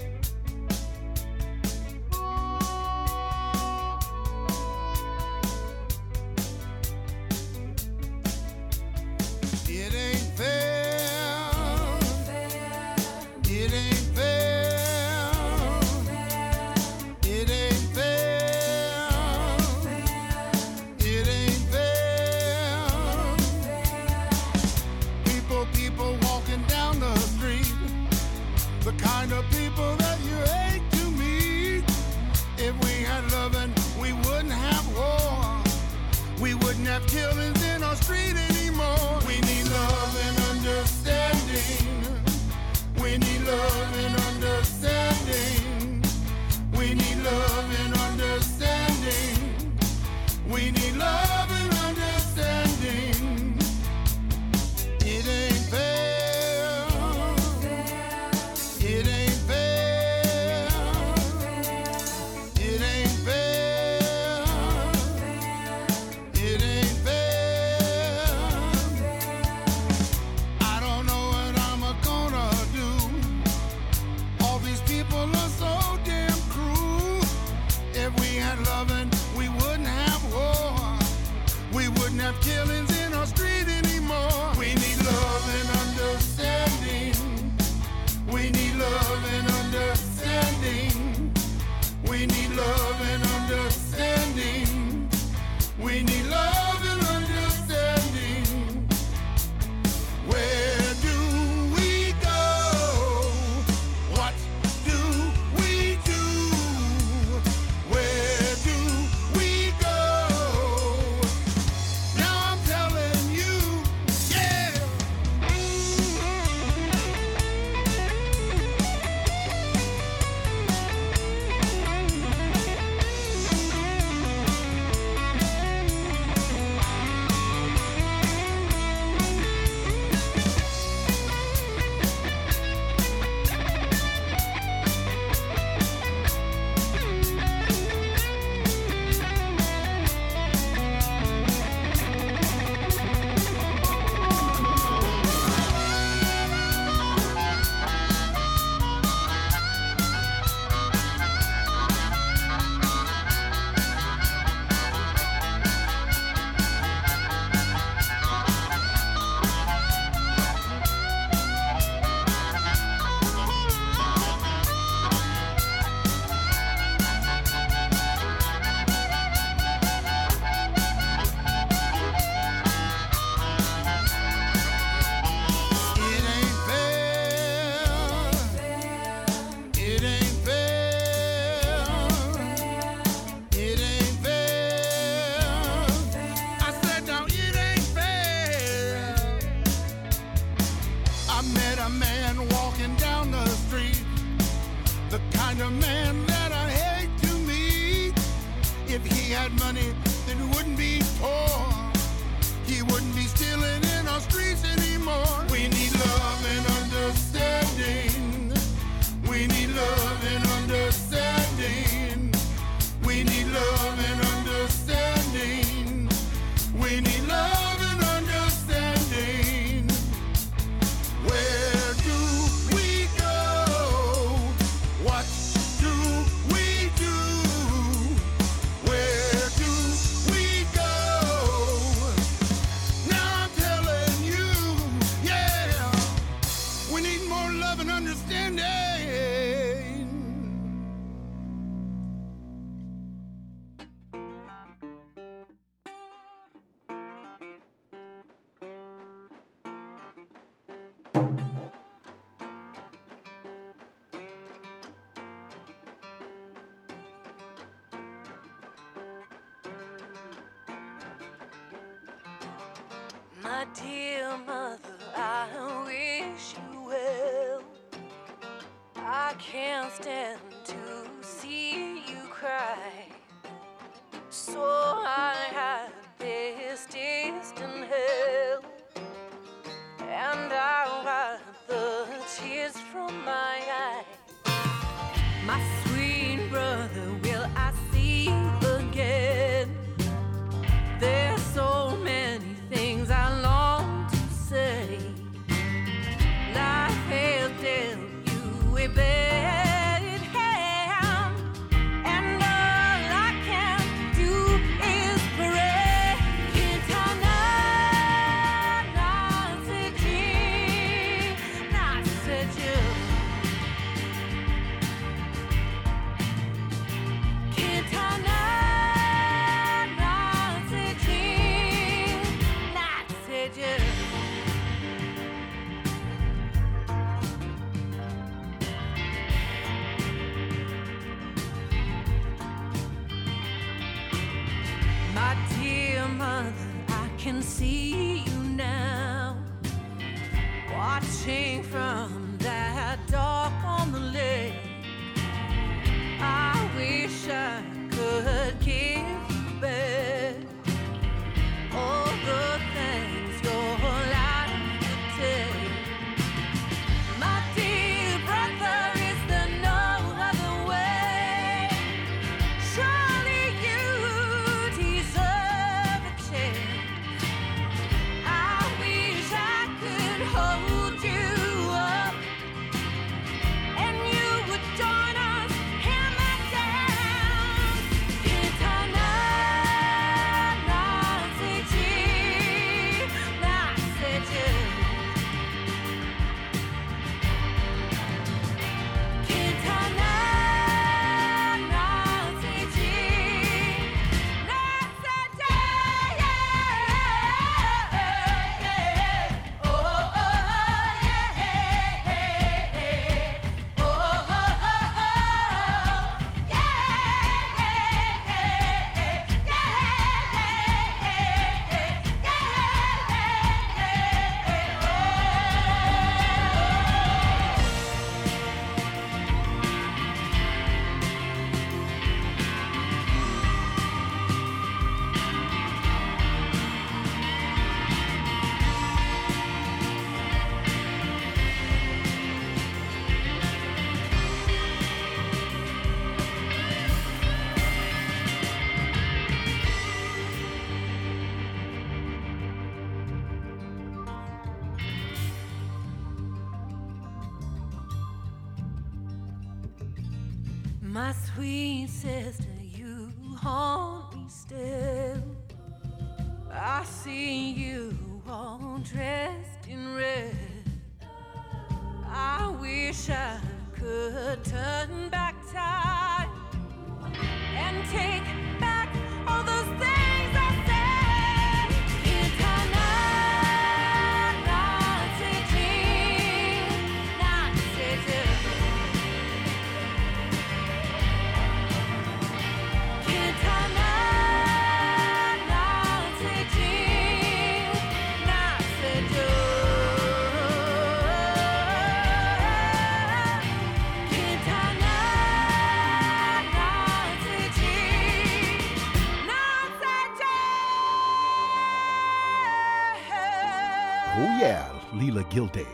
[505.29, 505.67] guilty.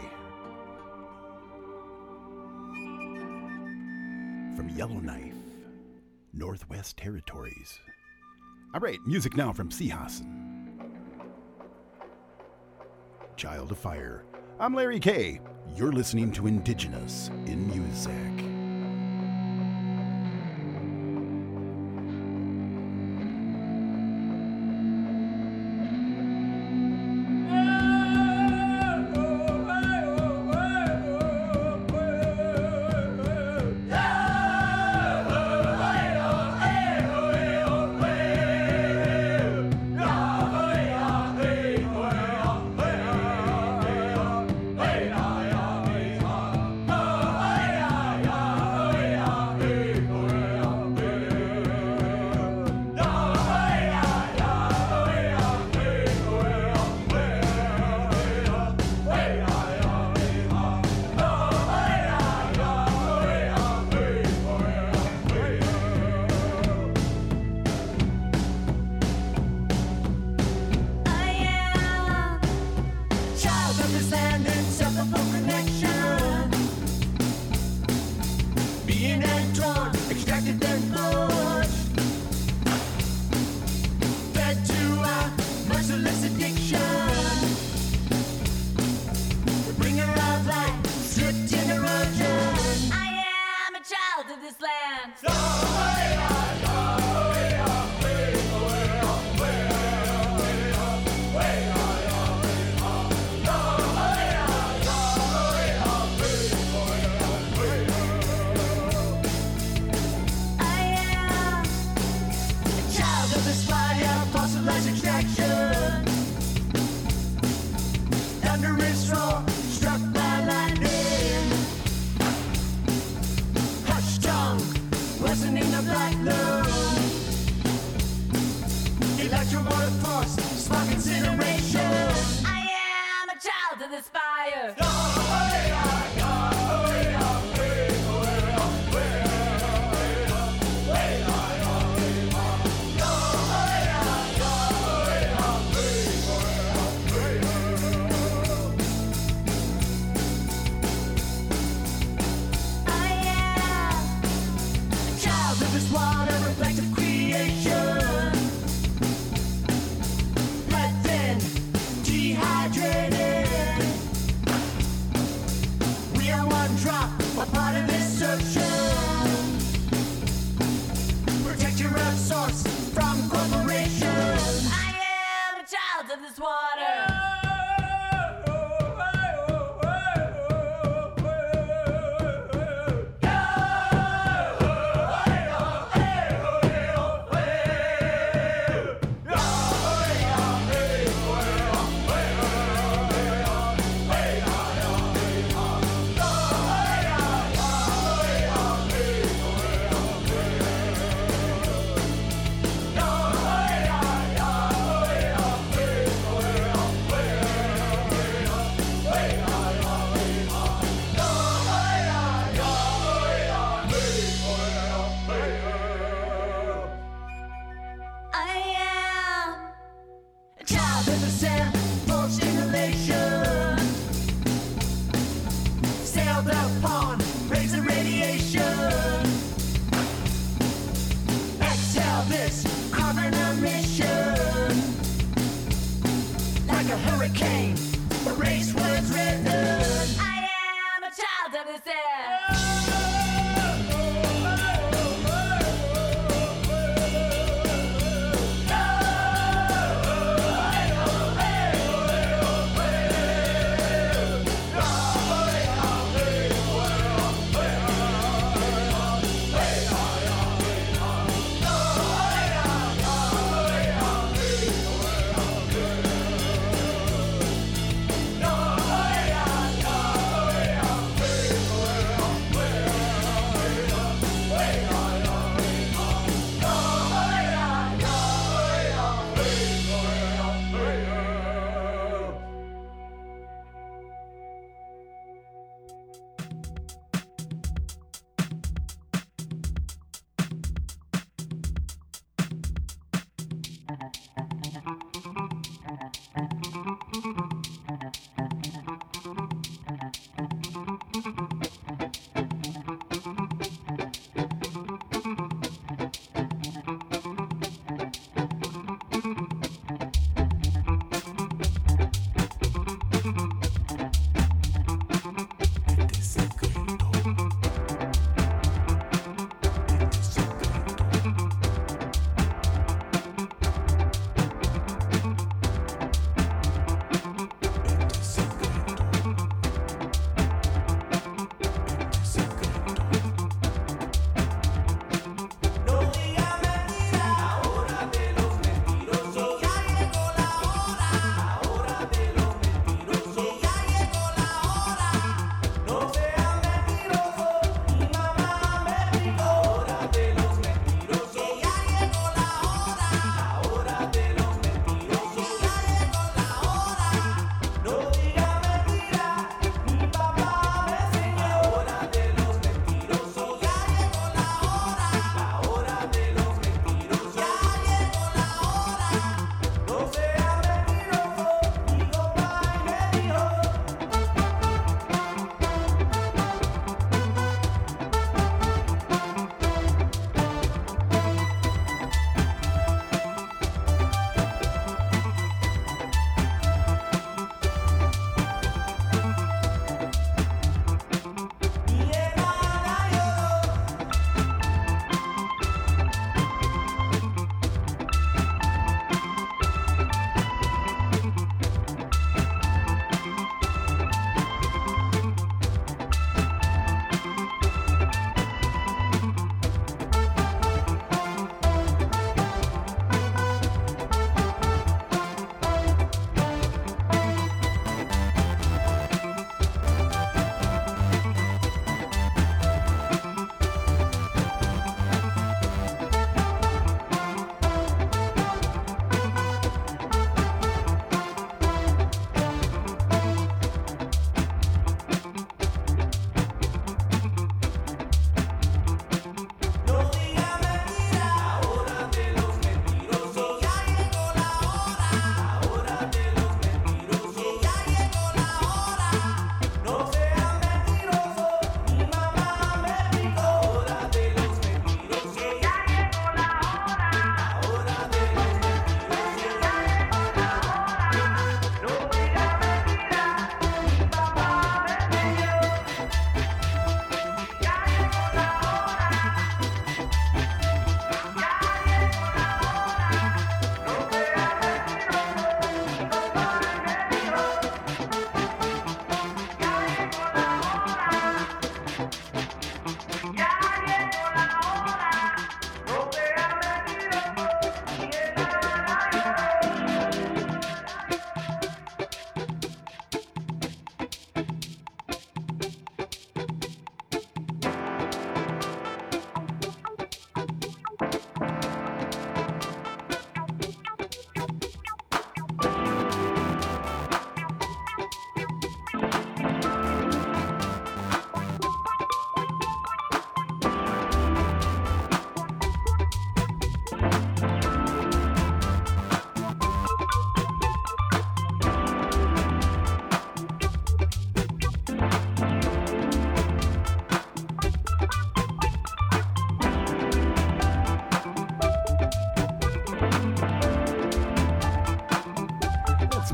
[4.56, 5.34] From Yellowknife,
[6.34, 7.80] Northwest Territories.
[8.73, 10.82] All right, music now from Seahasson.
[13.38, 14.26] Child of Fire.
[14.60, 15.40] I'm Larry K.
[15.76, 18.55] You're listening to Indigenous in Music.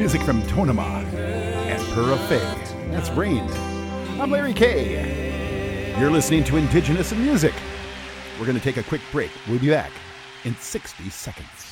[0.07, 2.15] Music from Tonema and Pura.
[2.91, 3.45] That's Rain.
[4.21, 5.93] I'm Larry K.
[5.99, 7.53] You're listening to Indigenous in Music.
[8.39, 9.31] We're going to take a quick break.
[9.49, 9.91] We'll be back
[10.45, 11.66] in 60 seconds.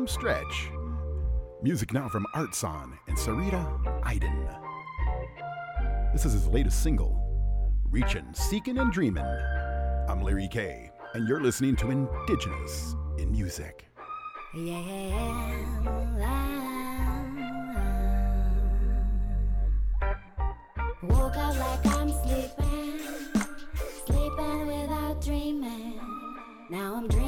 [0.00, 0.70] Home stretch.
[1.62, 3.62] Music now from Artson and Sarita
[4.02, 4.48] Iden.
[6.14, 7.20] This is his latest single,
[7.90, 9.26] Reachin', Seekin' and Dreamin'.
[10.08, 13.84] I'm Larry K, and you're listening to Indigenous in Music.
[14.54, 15.54] Yeah.
[21.02, 23.00] Woke up like I'm sleeping,
[24.06, 26.00] sleeping without dreaming.
[26.70, 27.19] Now I'm dreaming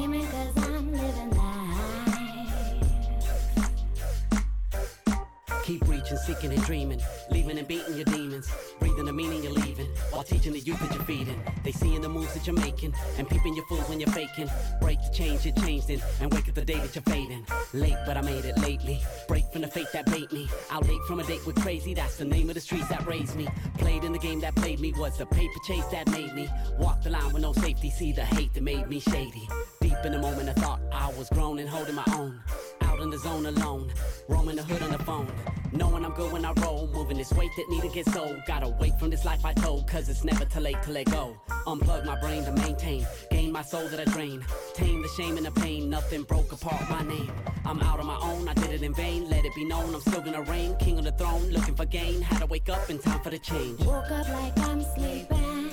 [6.12, 10.22] Reaching, seeking and dreaming, leaving and beating your demons, breathing the meaning you're leaving, while
[10.22, 11.42] teaching the youth that you're feeding.
[11.64, 14.50] They seeing the moves that you're making, and peeping your fools when you're faking.
[14.80, 17.46] Break the change you're changed in, and wake up the day that you're fading.
[17.72, 19.00] Late, but I made it lately.
[19.26, 20.50] Break from the fate that bait me.
[20.70, 23.36] Out late from a date with crazy, that's the name of the streets that raised
[23.36, 23.48] me.
[23.78, 26.48] Played in the game that played me, was the paper chase that made me.
[26.78, 29.48] Walk the line with no safety, see the hate that made me shady.
[29.92, 32.40] Deep in the moment, I thought I was grown and holding my own.
[32.80, 33.92] Out in the zone alone,
[34.26, 35.30] roaming the hood on the phone.
[35.70, 38.38] Knowing I'm good when I roll, moving this weight that need to get sold.
[38.46, 41.36] Gotta wait from this life I told, cause it's never too late to let go.
[41.66, 44.42] Unplug my brain to maintain, gain my soul that I drain.
[44.72, 47.30] Tame the shame and the pain, nothing broke apart my name.
[47.66, 49.28] I'm out on my own, I did it in vain.
[49.28, 50.74] Let it be known, I'm still gonna reign.
[50.76, 52.22] King on the throne, looking for gain.
[52.22, 53.78] Had to wake up in time for the change.
[53.80, 55.70] Woke up like I'm sleeping,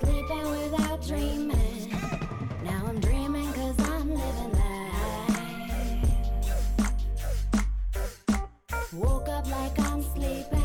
[0.00, 1.63] sleeping without dreaming.
[8.96, 10.63] Woke up like I'm sleeping,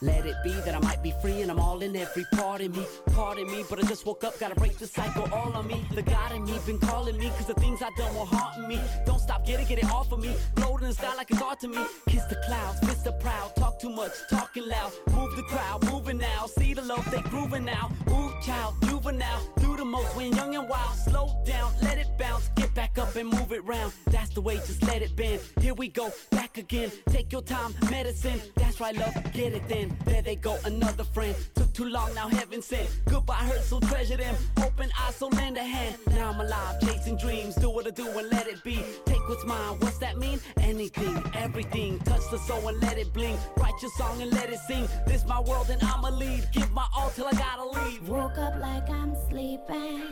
[0.00, 2.76] Let it be that I might be free and I'm all in every part of
[2.76, 2.86] me.
[3.12, 5.84] Pardon me, but I just woke up, gotta break the cycle all on me.
[5.92, 8.80] The God in me been calling me, cause the things I done were haunting me.
[9.06, 10.36] Don't stop, get it, get it off of me.
[10.54, 11.84] Float in the like it's art to me.
[12.06, 14.92] Kiss the clouds, fist the proud, talk too much, talking loud.
[15.10, 16.46] Move the crowd, moving now.
[16.46, 17.90] See the love, they grooving now.
[18.10, 19.40] Ooh, child, juvenile.
[19.60, 20.96] Do the most when young and wild.
[20.96, 22.50] Slow down, let it bounce.
[22.54, 23.92] Get back up and move it round.
[24.06, 25.40] That's the way, just let it bend.
[25.60, 26.92] Here we go, back again.
[27.10, 28.40] Take your time, medicine.
[28.54, 29.87] That's right, love, get it then.
[30.04, 31.34] There they go, another friend.
[31.54, 32.88] Took too long, now heaven sent.
[33.06, 34.34] Goodbye hurt, so treasure them.
[34.58, 35.96] Open eyes, so lend a hand.
[36.14, 37.54] Now I'm alive, chasing dreams.
[37.56, 38.82] Do what I do and let it be.
[39.06, 40.40] Take what's mine, what's that mean?
[40.58, 41.98] Anything, everything.
[42.00, 43.36] Touch the soul and let it bling.
[43.56, 44.88] Write your song and let it sing.
[45.06, 46.48] This my world and I'ma lead.
[46.52, 48.08] Give my all till I gotta leave.
[48.08, 50.02] Woke up like I'm sleeping,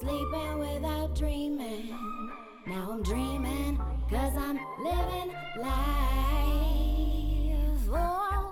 [0.00, 1.96] sleeping without dreaming.
[2.66, 3.78] Now I'm dreaming,
[4.08, 6.84] cause I'm living life.
[7.96, 8.43] Oh,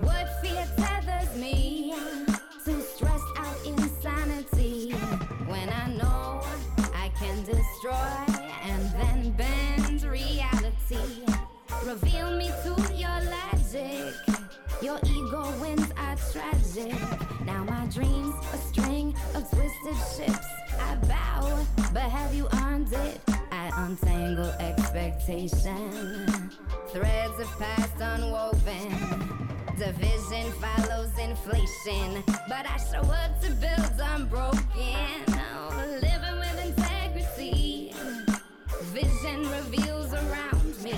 [0.00, 1.94] what fear tethers me
[2.64, 4.92] to stressed out insanity
[5.46, 6.42] when I know
[6.94, 8.24] I can destroy
[8.64, 11.24] and then bend reality.
[11.84, 14.14] Reveal me to your logic.
[14.82, 16.94] Your ego wins are tragic.
[17.46, 20.46] Now my dreams a string of twisted ships.
[20.78, 23.20] I bow, but have you earned it?
[23.50, 26.50] I untangle expectation.
[26.92, 29.53] Threads of past unwoven.
[29.78, 32.22] Division follows inflation.
[32.48, 34.60] But I show up to build unbroken.
[35.28, 37.92] Oh, living with integrity.
[38.92, 40.94] Vision reveals around me.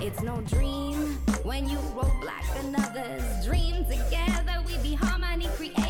[0.00, 3.84] It's no dream when you roadblock another's dream.
[3.84, 5.83] Together we be harmony creators.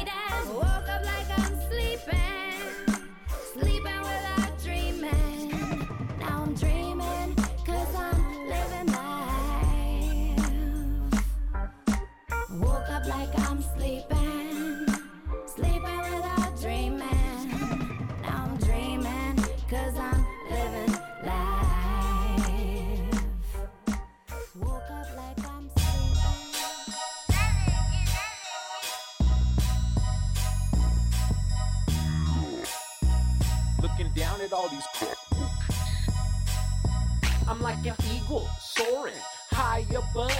[37.47, 39.15] I'm like an eagle soaring
[39.51, 40.33] high above.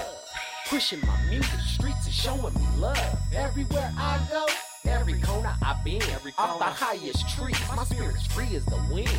[0.69, 3.19] Pushing my music, streets are showing me love.
[3.35, 4.47] Everywhere I go,
[4.87, 6.59] every corner I've been, every corner.
[6.59, 9.11] the highest trees, my spirit's free as the wind.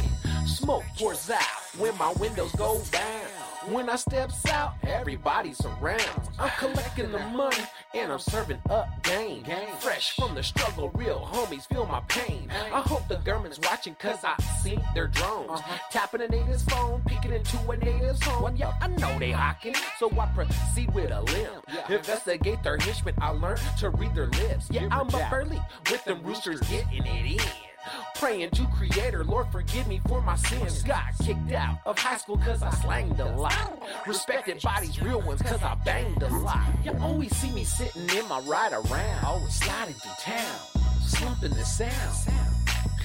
[0.48, 1.42] Smoke pours out
[1.78, 3.55] when my windows go down.
[3.68, 6.30] When I steps out, everybody's around.
[6.38, 7.64] I'm collecting the money
[7.96, 9.44] and I'm serving up game.
[9.80, 12.50] Fresh from the struggle, real homies feel my pain.
[12.52, 15.62] I hope the government's watching cause I see their drones.
[15.90, 18.56] Tapping a native's phone, peeking into a native's home.
[18.56, 21.66] Yeah, I know they hawking, so I proceed with a limp.
[21.90, 24.68] Investigate their henchmen, I learned to read their lips.
[24.70, 25.60] Yeah, I'm up early
[25.90, 27.75] with them roosters getting it in.
[28.16, 30.84] Praying to Creator, Lord, forgive me for my sins.
[30.84, 33.82] Got kicked out of high school cause I slanged a lot.
[34.08, 36.68] Respected bodies, real ones cause I banged a lot.
[36.84, 40.60] You always see me sitting in my ride around, always sliding through town,
[41.02, 42.36] slumping the sound.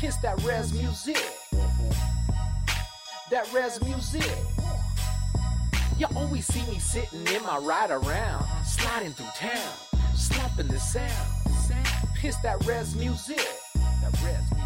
[0.02, 1.22] It's that res music.
[3.30, 4.32] That res music.
[5.98, 9.72] You always see me sitting in my ride around, sliding through town,
[10.16, 11.28] slumping the sound.
[12.16, 13.46] Piss that res music.
[13.76, 14.59] That res music.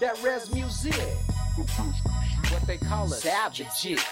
[0.00, 0.94] That res music.
[2.50, 3.16] What they call it?
[3.16, 4.04] Savages.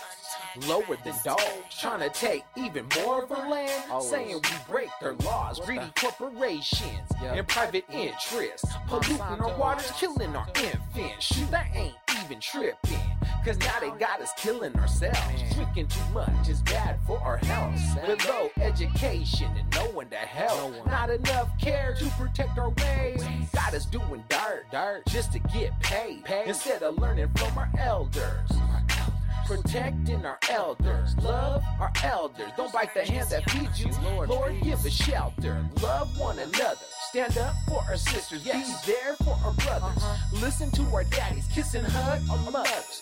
[0.66, 1.42] Lower than dogs,
[1.78, 4.02] trying to take even more of our land.
[4.02, 10.48] Saying we break their laws, greedy corporations and private interests, polluting our waters, killing our
[10.56, 11.26] infants.
[11.26, 11.94] Shoot, that ain't
[12.24, 12.98] even tripping.
[13.44, 15.54] Cause now they got us killing ourselves.
[15.54, 17.80] Drinking too much is bad for our health.
[18.08, 20.86] With low education and no one to help.
[20.86, 23.22] Not enough care to protect our ways.
[23.54, 26.24] Got us doing dirt, dirt just to get paid.
[26.46, 28.50] Instead of learning from our elders.
[29.46, 32.50] Protecting our elders, love our elders.
[32.56, 33.92] Don't bite the hand that feeds you.
[34.26, 35.64] Lord, give us shelter.
[35.80, 36.76] Love one another.
[37.10, 38.42] Stand up for our sisters.
[38.42, 38.50] Be
[38.84, 40.02] there for our brothers.
[40.02, 40.38] Uh-huh.
[40.40, 41.46] Listen to our daddies.
[41.54, 43.00] Kiss and hug our mothers.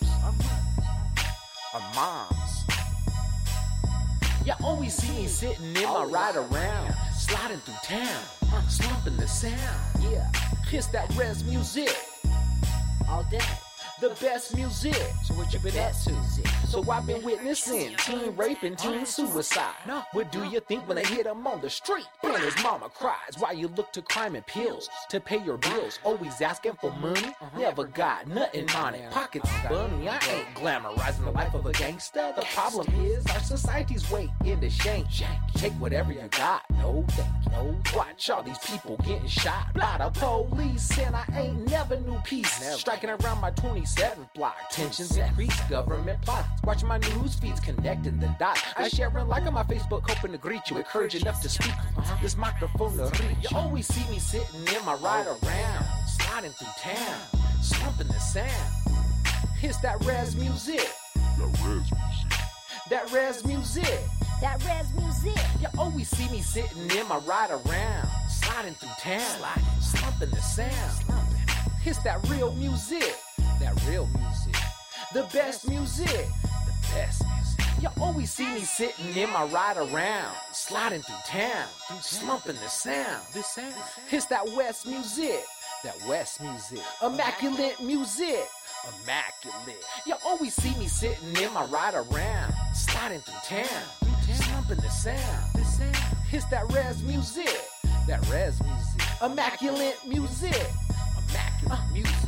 [1.73, 2.65] Our moms.
[4.45, 8.23] You always see me sitting in my ride around, sliding through town,
[8.69, 9.57] slumping the sound.
[9.99, 10.31] Yeah,
[10.69, 11.89] kiss that res music
[13.09, 13.39] all day.
[14.01, 14.95] The best music.
[15.23, 16.15] So what you been up to?
[16.67, 19.73] So I've been witnessing teen rape and teen suicide.
[20.11, 22.05] What do you think when they hit him on the street?
[22.23, 25.99] And his mama cries Why you look to crime and pills to pay your bills.
[26.03, 27.59] Always asking for money, uh-huh.
[27.59, 29.09] never got nothing on it.
[29.11, 32.33] Pockets bunny, I ain't glamorizing the life of a gangster.
[32.35, 35.05] The problem is our society's way into shame.
[35.55, 37.51] Take whatever you got, no thank you.
[37.51, 37.75] No.
[37.95, 42.51] Watch all these people getting shot by the police, and I ain't never knew peace.
[42.77, 43.51] Striking around my
[43.85, 46.47] 27th block, tensions increase, government plots.
[46.63, 48.61] Watching my news feeds connecting the dots.
[48.75, 51.49] I share and like on my Facebook, hoping to greet you with courage enough to
[51.49, 51.73] speak.
[51.97, 52.17] Uh-huh.
[52.21, 53.51] This microphone to reach.
[53.51, 57.19] You always see me sitting in my ride around, sliding through town,
[57.61, 58.73] slumping the sound.
[59.61, 60.89] It's that res music.
[62.89, 63.99] That res music.
[64.41, 65.43] That res music.
[65.61, 71.05] You always see me sitting in my ride around, sliding through town, slumping the sound.
[71.85, 73.15] It's that real music.
[73.59, 74.55] That real music.
[75.13, 76.07] The best music.
[76.07, 77.65] The best music.
[77.81, 81.67] You always see me sitting in my ride around, sliding through town,
[82.01, 83.21] slumping the sound.
[83.33, 83.73] This sound.
[84.11, 85.43] It's that West music.
[85.83, 86.79] That West music.
[87.03, 88.47] Immaculate music.
[89.03, 89.83] Immaculate.
[90.05, 93.83] You always see me sitting in my ride around, sliding through town,
[94.33, 95.53] slumping the sound.
[95.53, 95.95] the sound.
[96.31, 97.49] It's that res music.
[98.07, 99.01] That res music.
[99.23, 100.67] Immaculate music.
[101.29, 102.24] Immaculate uh, music.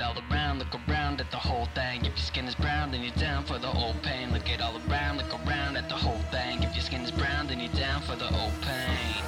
[0.00, 2.00] It all around, look around at the whole thing.
[2.00, 4.32] If your skin is brown, then you're down for the old pain.
[4.32, 6.62] Look it all around, look around at the whole thing.
[6.62, 9.24] If your skin is brown, then you're down for the old pain.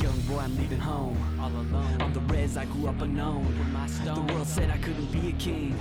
[0.00, 1.31] Young boy, I'm leaving home.
[1.42, 2.00] All alone.
[2.02, 3.52] On the res, I grew up unknown.
[4.04, 5.76] The world said I couldn't be a king.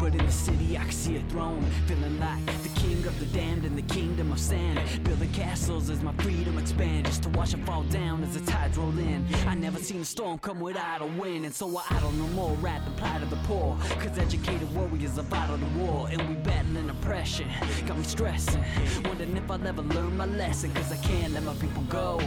[0.00, 1.62] But in the city, I could see a throne.
[1.86, 4.80] Feeling like the king of the damned in the kingdom of sand.
[5.04, 7.04] Building castles as my freedom expand.
[7.04, 9.26] Just to watch it fall down as the tides roll in.
[9.46, 11.44] I never seen a storm come without a wind.
[11.44, 13.76] And so I don't more rat the plight of the poor.
[14.00, 16.08] Cause educated warriors are vital to war.
[16.10, 17.46] And we battling oppression.
[17.86, 18.64] Got me stressing.
[19.04, 20.72] Wondering if I'll ever learn my lesson.
[20.72, 22.20] Cause I can't let my people go.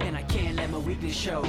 [0.00, 1.44] And I can't let my weakness show.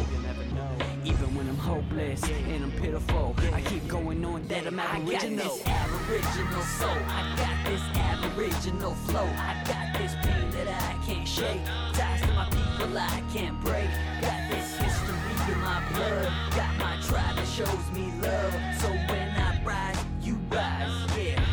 [1.03, 5.45] Even when I'm hopeless and I'm pitiful, I keep going on that I'm aboriginal.
[5.45, 6.89] I got this aboriginal soul.
[7.07, 9.25] I got this aboriginal flow.
[9.25, 11.61] I got this pain that I can't shake.
[11.93, 13.89] Ties to my people I can't break.
[14.21, 16.31] Got this history in my blood.
[16.55, 18.53] Got my tribe that shows me love.
[18.79, 21.17] So when I rise, you rise.
[21.17, 21.43] Yeah.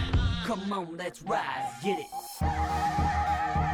[0.44, 1.72] Come on, let's rise.
[1.82, 3.67] Get it.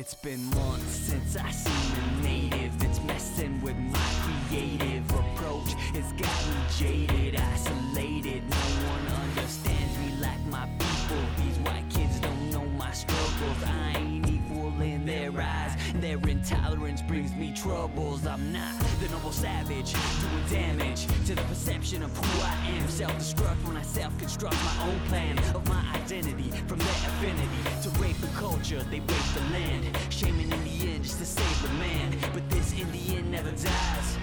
[0.00, 5.74] It's been months since I seen a native that's messing with my creative approach.
[5.92, 8.42] It's got me jaded, isolated.
[8.48, 8.56] No
[8.88, 11.22] one understands me like my people.
[11.44, 13.62] These white kids don't know my struggles.
[13.62, 15.76] I ain't equal in their eyes.
[15.96, 18.26] Their intolerance brings me troubles.
[18.26, 22.88] I'm not the noble savage doing damage to the perception of who I am.
[22.88, 28.28] Self-destruct when I self-construct my own plan of my identity from their affinity to the
[28.38, 28.82] culture.
[28.90, 32.16] They rape the land, shaming in the end just to save the man.
[32.32, 34.16] But this in the end never dies.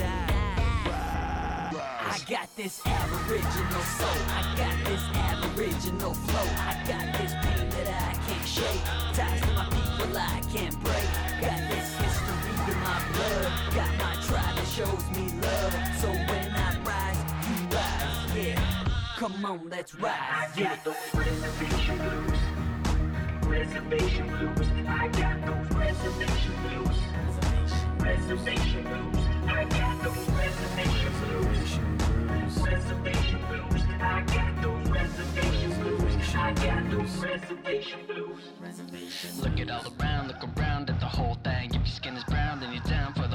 [2.10, 4.18] I got this aboriginal soul.
[4.30, 6.48] I got this aboriginal flow.
[6.57, 8.82] I got this pain that I can't shake.
[9.14, 11.03] Ties to my people I can't break.
[11.41, 13.52] Got this history in my blood.
[13.76, 15.74] Got my tribe that shows me love.
[16.02, 18.36] So when I rise, you rise.
[18.48, 18.61] Yeah.
[19.18, 20.57] Come on, let's rise.
[20.57, 20.80] It.
[23.58, 24.68] Reservation blues.
[24.88, 26.98] I got those reservation blues.
[28.00, 29.26] Reservation blues.
[29.48, 31.80] I got those reservation blues.
[32.62, 33.82] Reservation blues.
[34.00, 36.36] I got those reservation blues.
[36.36, 38.44] I got those reservation blues.
[39.42, 41.72] Look it all around, look around at the whole thing.
[41.72, 43.27] If your skin is brown, then you're down for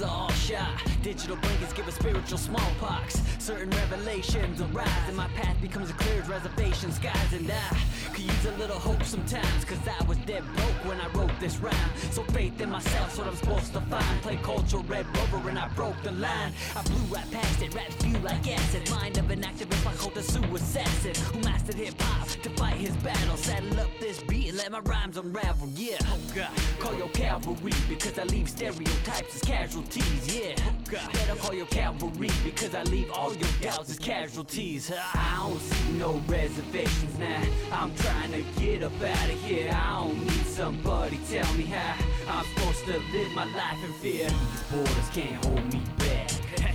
[0.00, 0.08] It's pain.
[0.08, 1.02] 2013, I chiefs are all shot.
[1.02, 3.22] Digital blankets give a spiritual smallpox.
[3.38, 7.32] Certain revelations arise, and my path becomes a cleared reservation skies.
[7.32, 7.76] And I
[8.12, 11.58] could use a little hope sometimes, cause I was dead broke when I wrote this
[11.58, 11.90] rhyme.
[12.10, 14.22] So faith in myself's what I'm supposed to find.
[14.22, 16.52] Play culture red rover, and I broke the line.
[16.76, 18.90] I blew right past it, rap spew like acid.
[18.90, 22.96] Mind of an activist, my cult Sue assassin who mastered hip hop to fight his
[22.96, 23.36] battle.
[23.36, 25.68] Saddle up this beat and let my rhymes unravel.
[25.74, 26.50] Yeah, oh God.
[26.78, 29.87] Call your cavalry because I leave stereotypes as casualties.
[29.96, 31.12] Yeah, oh God.
[31.12, 34.92] Better call your cavalry because I leave all your doubts as casualties.
[34.92, 37.42] I don't see no reservations now.
[37.72, 39.70] I'm trying to get up out of here.
[39.72, 41.96] I don't need somebody tell me how
[42.28, 44.28] I'm supposed to live my life in fear.
[44.28, 46.30] These borders can't hold me back.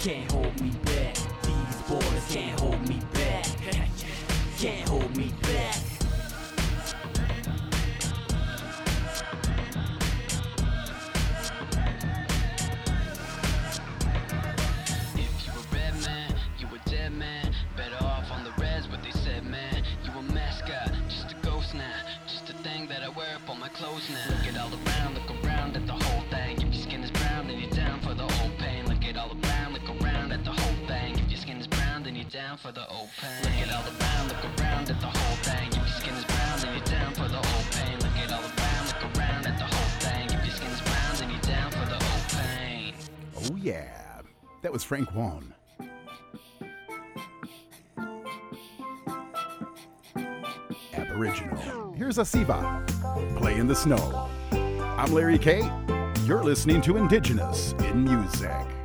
[0.00, 1.16] Can't hold me back.
[1.42, 3.46] These borders can't hold me back.
[4.58, 5.95] Can't hold me back.
[24.08, 24.30] Now.
[24.30, 26.56] Look at all around, look around at the whole thing.
[26.58, 28.86] If your skin is brown, then you're down for the old pain.
[28.86, 31.18] Look at all around, look around at the whole thing.
[31.18, 33.42] If your skin is brown, then you're down for the old pain.
[33.42, 35.68] Look at all around, look around at the whole thing.
[35.68, 37.98] If your skin is brown, then you're down for the old pain.
[37.98, 40.26] Look at all around, look around at the whole thing.
[40.38, 42.94] If your skin is brown, then you're down for the old pain.
[43.34, 44.20] Oh, yeah.
[44.62, 45.52] That was Frank Waln.
[50.94, 51.85] Aboriginal.
[51.96, 52.86] Here's a Asiba.
[53.38, 54.28] Play in the snow.
[54.52, 55.62] I'm Larry K.
[56.24, 58.75] You're listening to Indigenous in Music.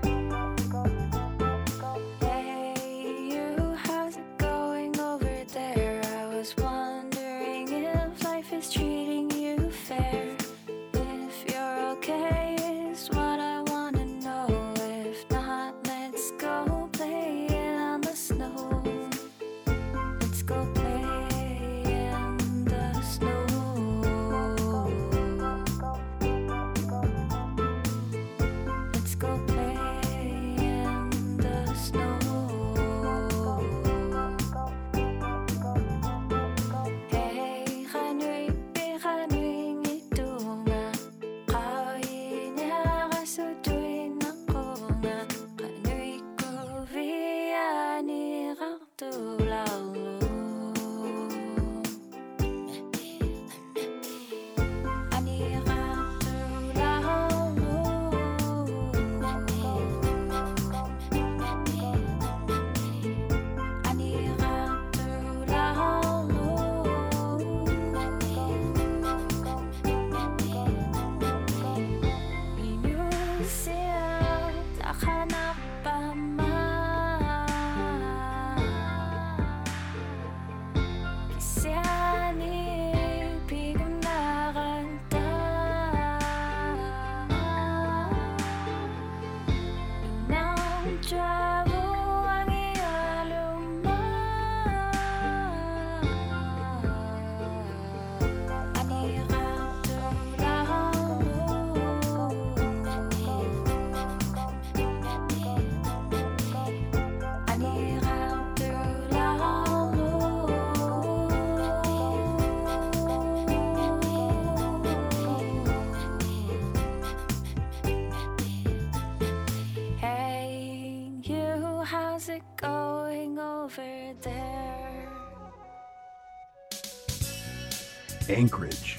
[128.41, 128.97] Anchorage,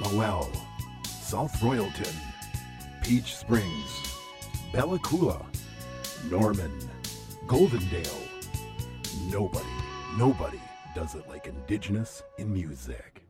[0.00, 0.50] Lowell,
[1.06, 2.12] South Royalton,
[3.04, 4.18] Peach Springs,
[4.72, 5.46] Bella Coola,
[6.28, 6.72] Norman,
[7.46, 8.28] Goldendale.
[9.30, 9.64] Nobody,
[10.18, 10.60] nobody
[10.92, 13.22] does it like Indigenous in music.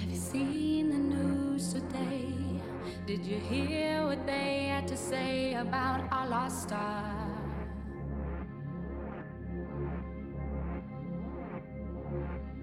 [0.00, 2.28] Have you seen the news today?
[3.06, 7.27] Did you hear what they had to say about our lost star?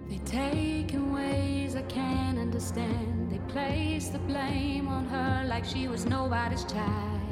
[0.09, 3.31] They take in ways I can't understand.
[3.31, 7.24] They place the blame on her like she was nobody's child.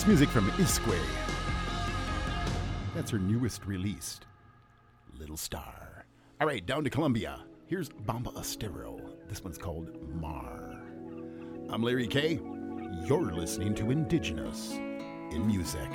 [0.00, 0.98] That's music from iskwē.
[2.94, 4.18] That's her newest release,
[5.18, 6.06] Little Star.
[6.40, 7.40] All right, down to Columbia.
[7.66, 8.98] Here's Bomba Estéreo.
[9.28, 10.80] This one's called Mar.
[11.68, 12.40] I'm Larry K.
[13.04, 15.90] You're listening to Indigenous in Music.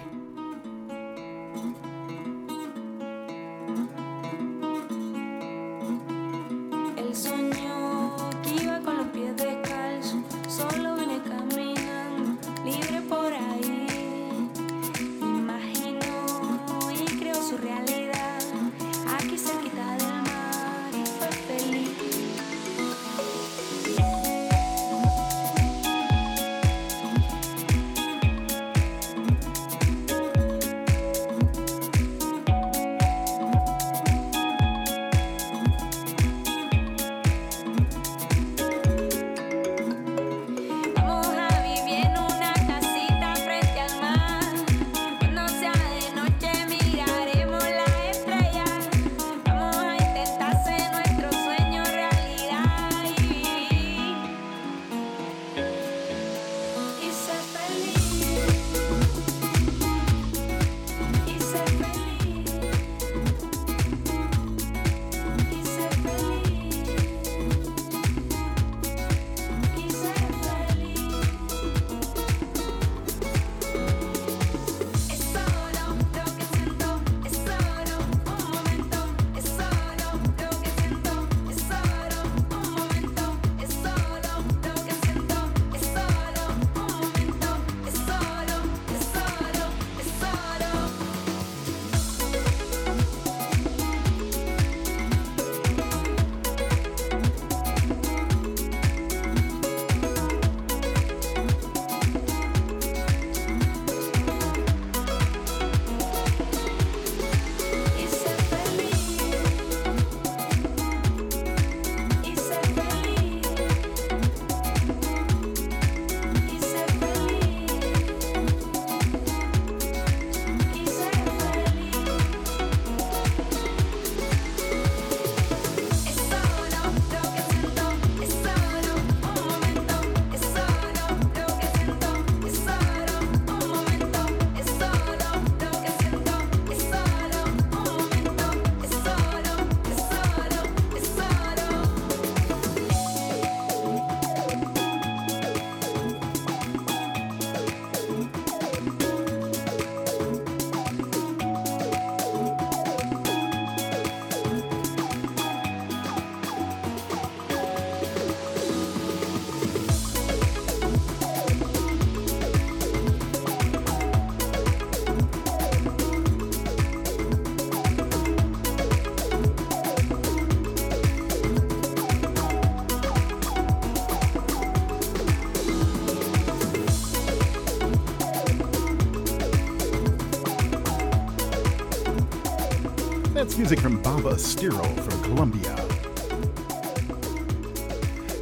[183.57, 185.73] Music from Bomba Estéreo from Colombia.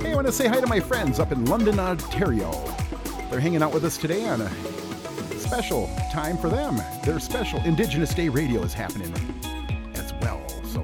[0.02, 2.52] Hey, I want to say hi to my friends up in London, Ontario.
[3.30, 4.50] They're hanging out with us today on a
[5.38, 6.82] special time for them.
[7.06, 9.14] Their special Indigenous Day radio is happening
[9.94, 10.42] as well.
[10.64, 10.84] So,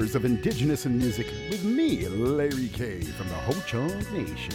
[0.00, 3.02] Hours of Indigenous in music with me, Larry K.
[3.02, 4.54] from the Ho Chunk Nation.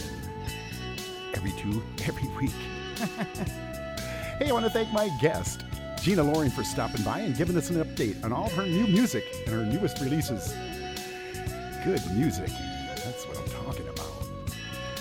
[1.34, 2.50] Every two, every week.
[4.40, 5.64] hey, I want to thank my guest,
[6.02, 8.88] Gina Loring, for stopping by and giving us an update on all of her new
[8.88, 10.52] music and her newest releases.
[11.84, 12.50] Good music.
[13.04, 14.10] That's what I'm talking about.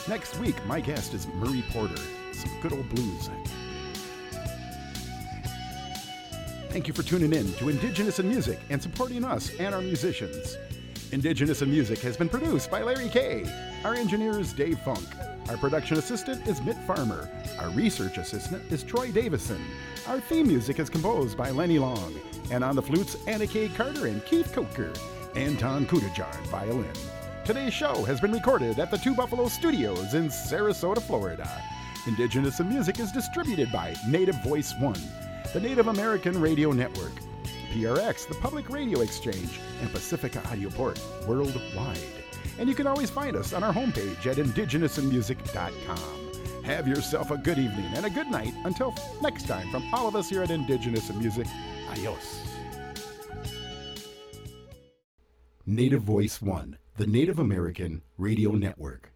[0.07, 1.99] Next week, my guest is Murray Porter.
[2.34, 3.31] Some good old blues.
[6.76, 10.57] Thank you for tuning in to Indigenous in Music and supporting us and our musicians.
[11.14, 13.45] Indigenous in Music has been produced by Larry K.
[13.85, 15.07] Our engineer is Dave Funk.
[15.47, 17.30] Our production assistant is Mitt Farmer.
[17.60, 19.65] Our research assistant is Troy Davison.
[20.06, 22.14] Our theme music is composed by Lenny Long.
[22.52, 23.69] And on the flutes, Anna K.
[23.69, 24.91] Carter and Keith Coker.
[25.34, 26.91] Anton Kudajar, violin.
[27.45, 31.49] Today's show has been recorded at the Two Buffalo Studios in Sarasota, Florida.
[32.06, 34.99] Indigenous in Music is distributed by Native Voice One,
[35.56, 37.14] the Native American Radio Network,
[37.72, 41.98] PRX, the Public Radio Exchange, and Pacifica Audioport worldwide.
[42.60, 46.64] And you can always find us on our homepage at indigenousandmusic.com.
[46.65, 50.18] Have yourself a good evening and a good night until next time from all of
[50.18, 51.48] us here at Indigenous in Music.
[51.90, 52.44] Adios.
[55.65, 59.14] Native Voice One, the Native American Radio Network.